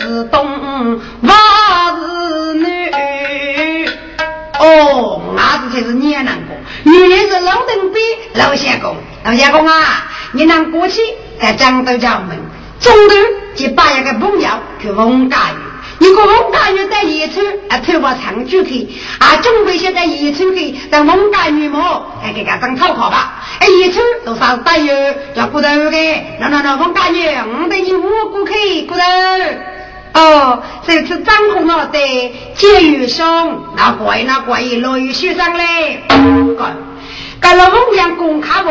[0.00, 1.34] 是东，娃
[1.96, 3.88] 是女，
[4.60, 7.98] 哦，伢子才是你难过，原来是老邓比
[8.34, 8.94] 老相公。
[9.24, 11.00] 老相公啊，你能过去
[11.40, 12.38] 在江都家门，
[12.78, 13.14] 中途
[13.56, 14.48] 就把一个朋友
[14.80, 15.67] 去翁家园。
[15.98, 18.88] 你个翁家园在野村啊，头发长久去
[19.18, 22.06] 啊，准备现在野村去在翁家园么？
[22.22, 23.42] 哎，给他当草考吧。
[23.58, 24.94] 哎，野村都啥子大油
[25.34, 29.00] 叫骨头的，那那那翁家园，我带你五过去骨头。
[30.14, 31.98] 哦，这次张红了的
[32.54, 36.02] 节约兄，那怪那怪落雨雪上嘞。
[36.56, 36.76] 干，
[37.40, 38.70] 干了翁阳公卡不？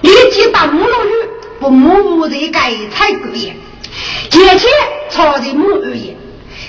[0.00, 1.10] 立即到木落雨，
[1.60, 3.54] 不木屋里盖采谷叶，
[4.30, 4.70] 节前
[5.10, 6.16] 朝着木屋叶，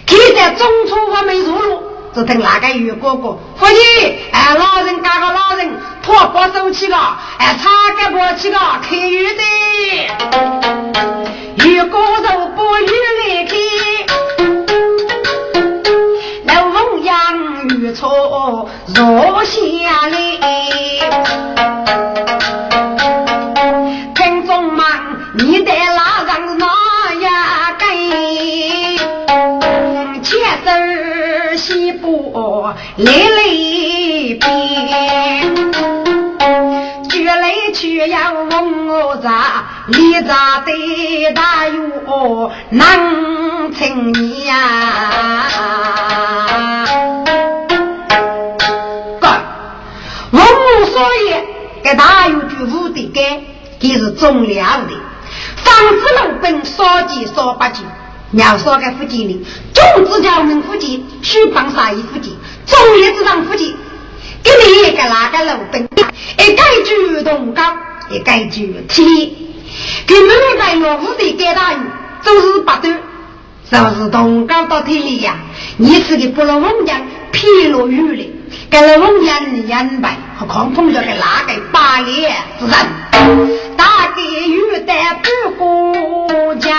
[0.08, 1.84] 现在中初我没入路，
[2.14, 7.70] 只等那个月哥哥，夫妻哎，老人家个老人拖把手去了，哎，擦
[8.10, 9.44] 个过去了，开雨的，
[11.66, 13.56] 月哥就不雨来开，
[16.54, 19.60] 楼风扬雨错落下
[20.08, 21.55] 来。
[32.98, 33.44] 来来
[34.40, 35.56] 边，
[37.10, 40.72] 举来去要问我咋，你咋的
[41.34, 44.56] 大哟难成你呀？
[49.20, 49.28] 哥，
[50.32, 51.34] 问我所以
[51.84, 53.42] 给大有句无的干，
[53.80, 54.94] 这是重了的。
[55.58, 57.84] 防止路本少几少八句，
[58.32, 63.76] 要少个附近的，种子叫门附近，须帮啥一附近，种叶子上附近，
[64.44, 67.62] 给你一个那个路本，一改句动高，
[68.10, 69.54] 一改句体，
[70.08, 71.78] 给每在落户的给大雨，
[72.24, 72.92] 都是不对，
[73.70, 75.36] 是不是动高到体里呀？
[75.78, 77.02] 你是个不落翁江
[77.32, 78.34] 披落雨的，
[78.70, 82.74] 给了翁江眼白和狂风着给哪个八脸之人？
[83.78, 86.74] 大概遇得不过江，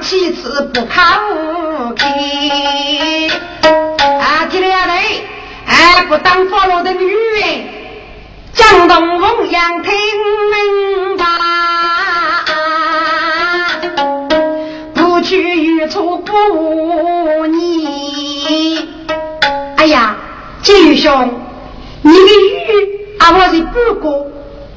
[0.00, 1.02] 其次不靠
[1.96, 3.30] 近。
[4.20, 5.24] 啊，今天嘞，
[5.66, 7.64] 哎不当俘虏的女人，
[8.52, 11.24] 江东凤阳听明白。
[14.94, 18.88] 不去与处不你。
[19.76, 20.16] 哎呀，
[20.62, 21.40] 金兄，
[22.02, 24.26] 你的玉啊，我是不过，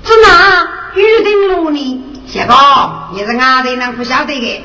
[0.04, 2.02] 只拿玉定如你。
[2.28, 4.64] 小高，你是俺的，能不晓得的？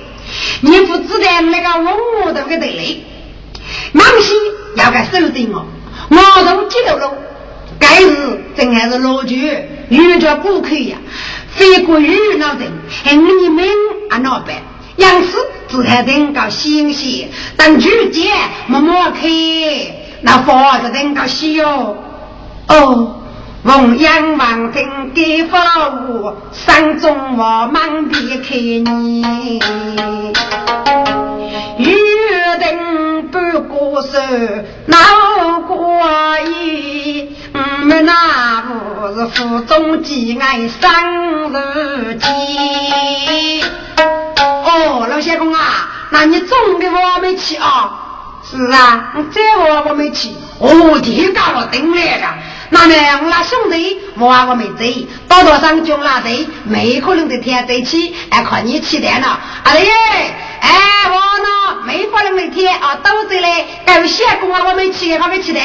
[0.60, 3.04] 你不知道那个文武都给得嘞。
[3.92, 4.34] 忙西
[4.76, 5.64] 要个守定哦，
[6.10, 7.12] 我都记得了。
[7.78, 9.36] 该日真还是老酒，
[9.88, 10.96] 遇着顾客呀，
[11.50, 12.68] 飞过雨那阵，
[13.04, 13.66] 还你们
[14.08, 14.56] 啊老板，
[14.96, 15.36] 杨氏
[15.68, 18.30] 只还等到新鲜，等酒节
[18.66, 19.28] 默默开，
[20.22, 21.96] 那房子等到洗哦。
[22.68, 23.20] 哦，
[23.66, 29.58] 凤阳王庭给房屋，山中我忙别开你，
[31.76, 31.96] 雨
[32.60, 34.20] 等不过手，
[34.86, 37.26] 闹过夜。
[37.52, 42.28] 我们那不是府中几爱生日节？
[44.64, 45.60] 哦，老相公啊，
[46.10, 47.98] 那你种的我没去啊？
[48.48, 50.30] 是啊，这我我没去。
[50.60, 52.26] 哦，天高我顶来的。
[52.70, 59.38] 那么我那兄弟我我没走，到岛上就那队，没可能的天在起，还看你起来了。
[59.64, 59.86] 阿弟，
[60.60, 60.70] 哎，
[61.08, 63.66] 我呢没可能每天啊，都走嘞。
[63.84, 65.62] 但是相公啊，我没起，还没起来。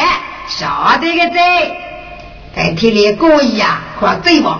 [0.48, 1.72] 晓得个在，
[2.56, 4.60] 在天里过一呀，快走吧。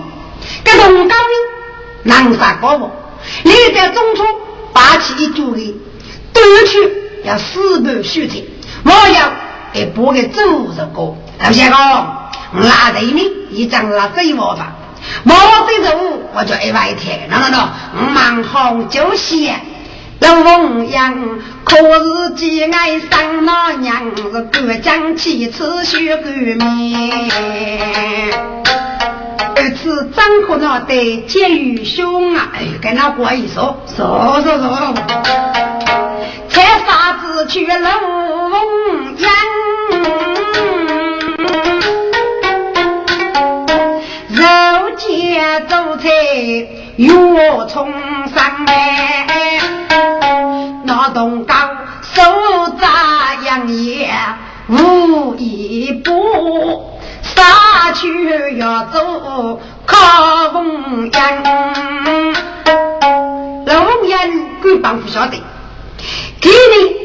[0.64, 1.14] 这东高兵
[2.04, 2.90] 南沙高我，
[3.44, 4.24] 你在中途
[4.72, 5.76] 拔起一柱的，
[6.32, 6.92] 夺去
[7.24, 8.42] 要四百血钱，
[8.84, 9.32] 我要
[9.72, 11.16] 给拨给周日过。
[11.44, 12.16] 老先生，
[12.52, 14.72] 拿对呢一张拿走我吧，
[15.24, 15.88] 我走走
[16.34, 17.68] 我就一万天，喏喏喏，
[18.12, 19.54] 忙好就行。
[20.20, 26.60] 老凤阳，可是几爱上那娘是过江七次血干面，
[29.56, 30.94] 二次张口脑袋
[31.26, 32.52] 见鱼凶啊！
[32.54, 34.94] 哎，跟那过一说，说说说，
[36.48, 39.28] 才啥子去老凤阳，
[45.60, 46.08] 走菜
[46.96, 47.92] 药葱
[48.34, 49.60] 上来。
[50.84, 51.54] 那东高
[52.02, 52.22] 手
[52.80, 54.10] 扎杨叶
[54.68, 61.42] 无一步，杀去要走靠凤阳。
[63.66, 64.18] 老凤阳
[64.60, 65.42] 鬼帮不晓得，
[66.40, 66.96] 给你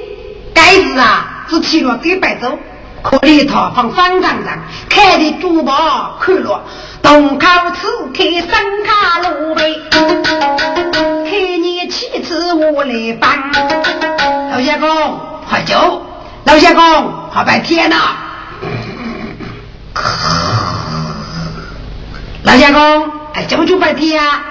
[0.54, 2.58] 该子啊，只去了给白走，
[3.02, 6.64] 可里头放方丈丈，开的珠宝看了，
[7.02, 9.76] 东高此开三卡路呗。
[11.90, 13.32] 妻子我来帮，
[14.52, 14.90] 老相公
[15.46, 16.06] 喝酒，
[16.44, 16.84] 老相公
[17.32, 17.96] 好半天呐。
[22.44, 24.44] 老相公，哎，酒酒半天啊。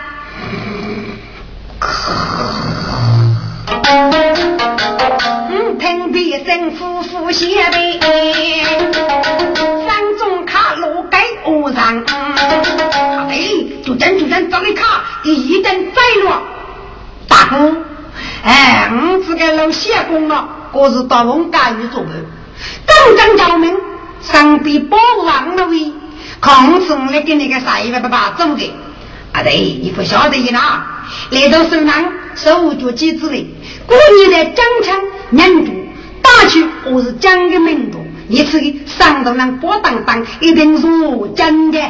[5.50, 10.05] 嗯，听别声夫妇相背，山中卡路
[11.72, 12.04] 该恶
[12.64, 13.28] 上。
[13.28, 13.38] 哎，
[13.84, 16.42] 就真就真找你卡，一等再落。
[17.28, 17.76] 大哥，
[18.44, 22.10] 哎，我这个老相公啊，我是到我家里做的，
[22.86, 23.76] 刚刚叫名，
[24.20, 25.92] 上边保王了喂，
[26.40, 28.72] 控制我来给那个啥一万八八走的，
[29.32, 30.60] 啊对，你不晓得呢，
[31.30, 33.46] 来到身上手脚机子的，
[33.86, 33.96] 过
[34.28, 35.00] 年的江枪
[35.30, 35.72] 娘住，
[36.22, 40.86] 打去我是讲个名度，一次上头人波当当，一定是
[41.34, 41.80] 真的，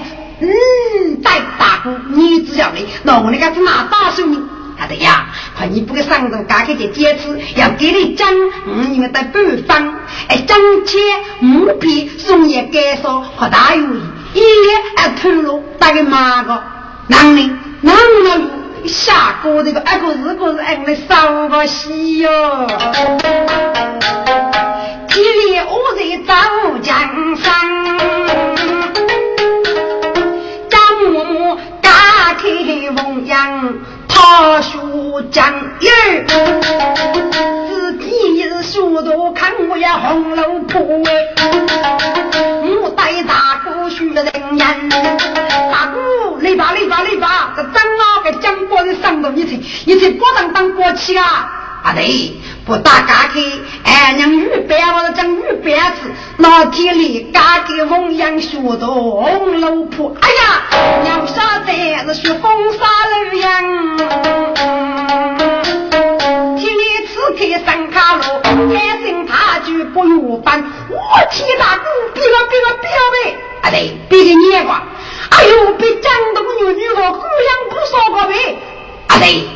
[0.41, 4.43] 嗯，大大哥，你只要你，那我那个是哪打手呢？
[4.79, 8.29] 他的呀，怕你不给上头加开些坚持，要给你讲，
[8.67, 9.95] 嗯，你们的北方，
[10.29, 11.01] 哎，张钱
[11.41, 14.01] 木皮送也该说和大有意，
[14.35, 16.63] 一年还透露大概马个，
[17.07, 18.51] 男人男人
[18.85, 22.31] 下锅这个，哎个是个是哎我烧个西哟，
[25.65, 27.53] 我在张江山，
[30.69, 30.79] 张
[31.11, 32.43] 木打开
[32.95, 33.75] 凤阳。
[34.09, 35.91] 他书讲耶，
[37.69, 41.11] 自己是书读看我呀红楼破哎，
[42.83, 44.25] 我带大哥学人
[44.57, 44.89] 言，
[45.71, 46.01] 大哥
[46.41, 51.51] 来吧来吧来吧，这张啊给江波的上头一层，一层波当当过去啊，
[51.83, 52.33] 啊对。
[52.67, 53.41] 不打嘎开，
[53.85, 60.65] 哎娘玉白我是讲玉白子，那天里嘎开凤阳学的红楼铺，哎呀，
[61.05, 61.73] 娘晓得
[62.13, 62.79] 是学风沙
[63.13, 63.97] 楼样。
[66.57, 66.67] 天
[67.07, 70.65] 此开三卡路，开心他就不用办。
[70.91, 70.97] 我
[71.31, 73.39] 天大哥，别了别了别了呗！
[73.63, 74.83] 啊对，别个眼光，
[75.31, 78.59] 哎呦，别江东女女个姑娘不说过呗！
[79.07, 79.47] 啊对。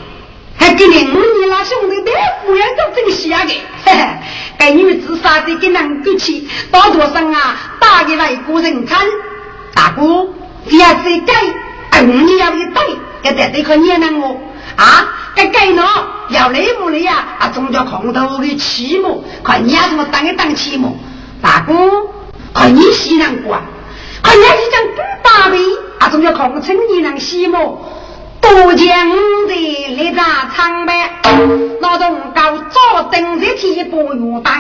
[0.61, 2.12] 还给你五年那兄弟带
[2.44, 4.08] 夫人都这东西啊个，嘿嘿，
[4.58, 9.00] 该女子杀的跟人过去，大多上啊，打给外国人看。
[9.72, 10.28] 大哥，
[10.66, 11.32] 要是改，
[11.92, 14.38] 哎，你要一对，要得这个年人我
[14.76, 15.82] 啊，该改呢，
[16.28, 20.94] 要内幕的呀，啊，总叫空头的期末，看你要怎么当一当期末。
[21.40, 21.72] 大哥，
[22.52, 23.58] 看你西南过，
[24.22, 25.58] 看你一张不八倍，
[26.00, 27.96] 啊，总叫空称你能西末。
[28.41, 28.86] 多江
[29.47, 30.22] 的立在
[30.55, 31.20] 长白，
[31.80, 34.55] 那种高早等着替不用当。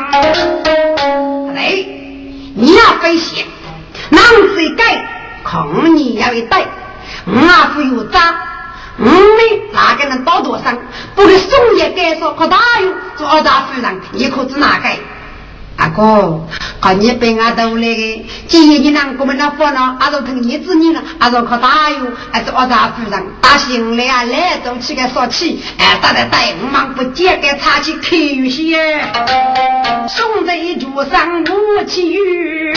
[1.56, 1.84] 哎，
[2.54, 3.46] 你要飞行，
[4.10, 5.06] 男子改，
[5.44, 6.66] 看你要一带，
[7.26, 7.32] 我
[7.74, 8.34] 夫有渣，
[8.98, 9.12] 我们
[9.72, 10.64] 哪个能到多少？
[11.14, 14.88] 不给送业改说可大用，做二大夫人，你可知哪个？
[15.80, 16.46] 阿哥，
[16.78, 19.96] 看你被俺都来个，今年你啷个们那烦恼？
[19.98, 28.10] 阿说疼你子女了，阿说可大哟，还是我大夫人打心里啊来都起个说起，哎，打在带我忙不接个插起开
[28.50, 29.00] 些，
[30.06, 32.74] 送在桌上无奇语，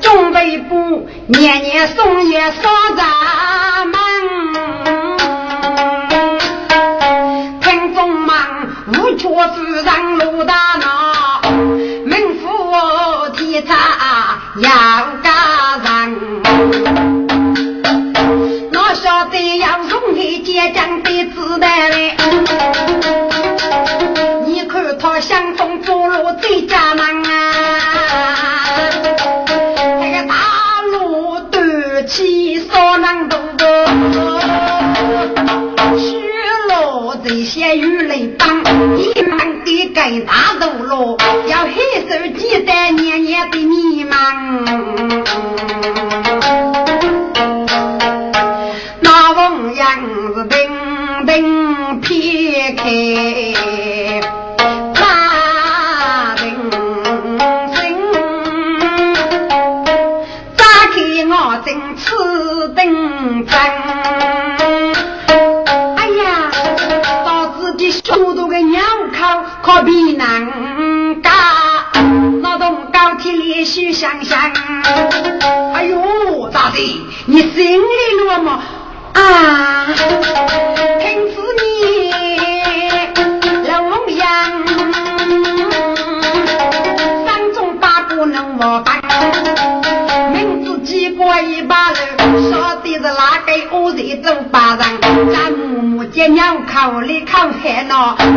[0.00, 2.62] 准备不年年送也少
[2.96, 4.39] 咱们。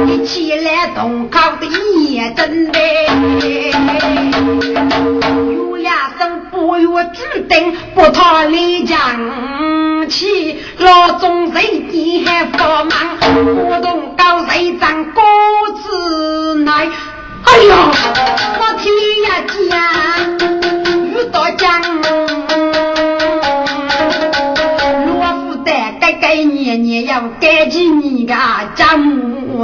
[0.07, 0.52] 一起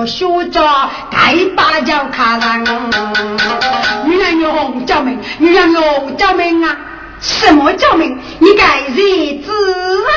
[0.05, 0.61] 学着
[1.11, 2.63] 该把脚卡上。
[4.05, 6.77] 女人用救命，女人用救命啊！
[7.21, 8.17] 什么救命？
[8.39, 9.51] 你该日子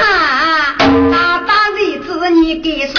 [0.02, 0.76] 啊，
[1.12, 2.94] 大大日子你给死，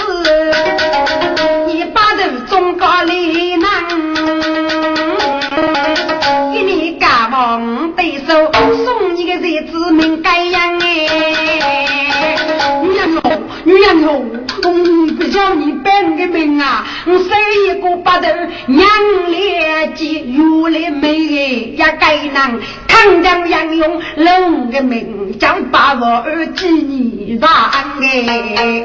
[1.68, 3.70] 你把头中高里囊，
[6.54, 8.52] 给你干忙对手，
[8.84, 11.93] 送你个日子命该样哎。
[13.66, 14.26] 女人哟，
[14.64, 16.86] 嗯，不叫你本个名啊！
[17.06, 17.28] 我生
[17.66, 18.28] 一个八头
[18.68, 18.88] 娘
[19.30, 27.50] 两姐，越来美也该能扛将杨勇龙个命，将把我儿子你让
[28.02, 28.84] 哎，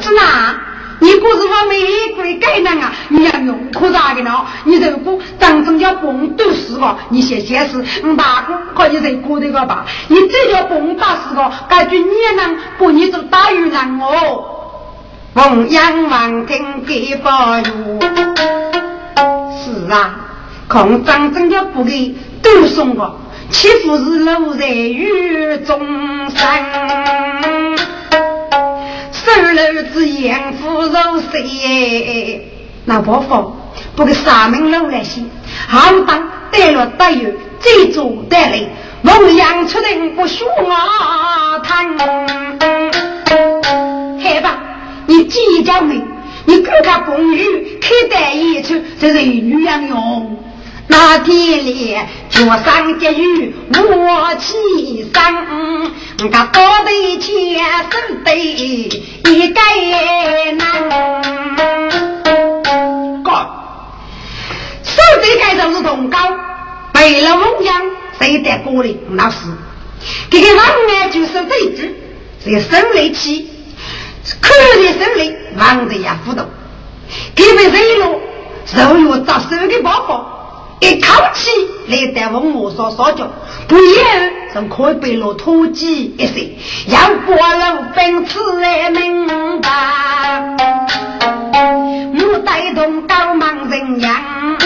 [0.00, 0.65] 是哪？
[0.98, 2.92] 你不是我玫瑰该能啊？
[3.08, 4.46] 你要用可咋的呢？
[4.64, 9.84] 你如果真正要蹦都是个，你先先是我大哥可以在过这个吧？
[10.08, 14.44] 你这叫蹦大是个，感觉你能不你做大鱼人哦？
[15.34, 17.64] 凤阳王听给保佑，
[19.62, 20.16] 是啊，
[20.66, 23.16] 空真正要不给都送个，
[23.50, 25.78] 岂不是落在雨中
[26.30, 27.65] 生？
[29.26, 32.46] 手楼子严父肉碎，
[32.84, 33.56] 那不妨
[33.96, 35.26] 不给三门楼来洗，
[35.66, 38.60] 好当带了带有，再做带来，
[39.02, 41.98] 龙阳出人不许我谈。
[44.20, 44.60] 害吧，
[45.06, 46.00] 你计较没，
[46.44, 50.38] 你看看公寓开单一出，这是女人用。
[50.88, 51.98] 那天里
[52.30, 54.54] 脚上结雨我起
[55.12, 55.20] 身，
[56.22, 58.88] 我高头牵手对一
[59.52, 59.60] 个
[60.56, 60.62] 难。
[63.22, 63.30] 哥，
[64.84, 66.18] 手这盖上是同高，
[66.92, 67.82] 背了梦想
[68.18, 68.98] 谁得过哩？
[69.10, 69.38] 老师，
[70.30, 71.96] 这个王呢就是这一句，
[72.44, 73.48] 这个生理期，
[74.40, 76.46] 看着生理，忙着也不懂，
[77.34, 78.20] 给被人了，
[78.64, 80.32] 手又扎手的包包。
[80.78, 81.50] 一口气
[81.88, 83.30] 来带文我所说脚，
[83.66, 86.58] 不言从可以被落土鸡一些，
[86.88, 89.26] 要过路奔驰来明
[89.62, 90.56] 白，
[92.14, 94.58] 我带动高忙人样，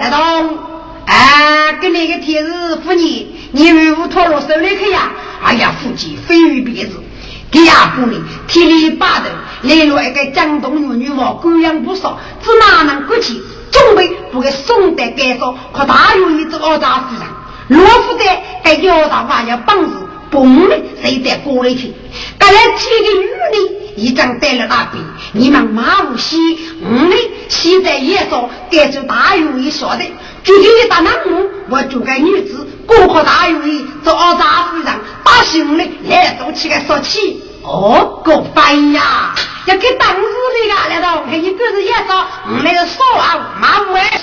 [0.00, 0.58] 带动
[1.06, 5.10] 啊，给你个天日妇女，你如托落手里去呀？
[5.42, 7.02] 哎呀，夫妻非于别子，
[7.50, 9.24] 给呀妇女天里八斗，
[9.62, 13.42] 来了一个江东女女娃，狗养不少，只哪能过去？
[13.70, 17.22] 准备不给宋代改造，可大有一只二丈夫人。
[17.68, 21.92] 罗夫在该腰上还要绑子，嘣的谁在过来去？
[22.38, 26.38] 刚来提个女的，一张带了那边，你们马无锡，
[26.82, 27.12] 我们
[27.48, 30.04] 现在也说该做大有一说的，
[30.42, 34.86] 具体的大男母，我就该女子过可大有一做二丈夫人，
[35.22, 37.42] 把兄弟来做起来说起。
[37.70, 39.34] 哦，够烦呀！
[39.66, 42.26] 要给当时那个来着，看你个子也少，
[42.64, 44.18] 那个少啊，马五哎。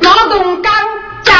[0.00, 0.72] 劳动刚
[1.22, 1.34] 家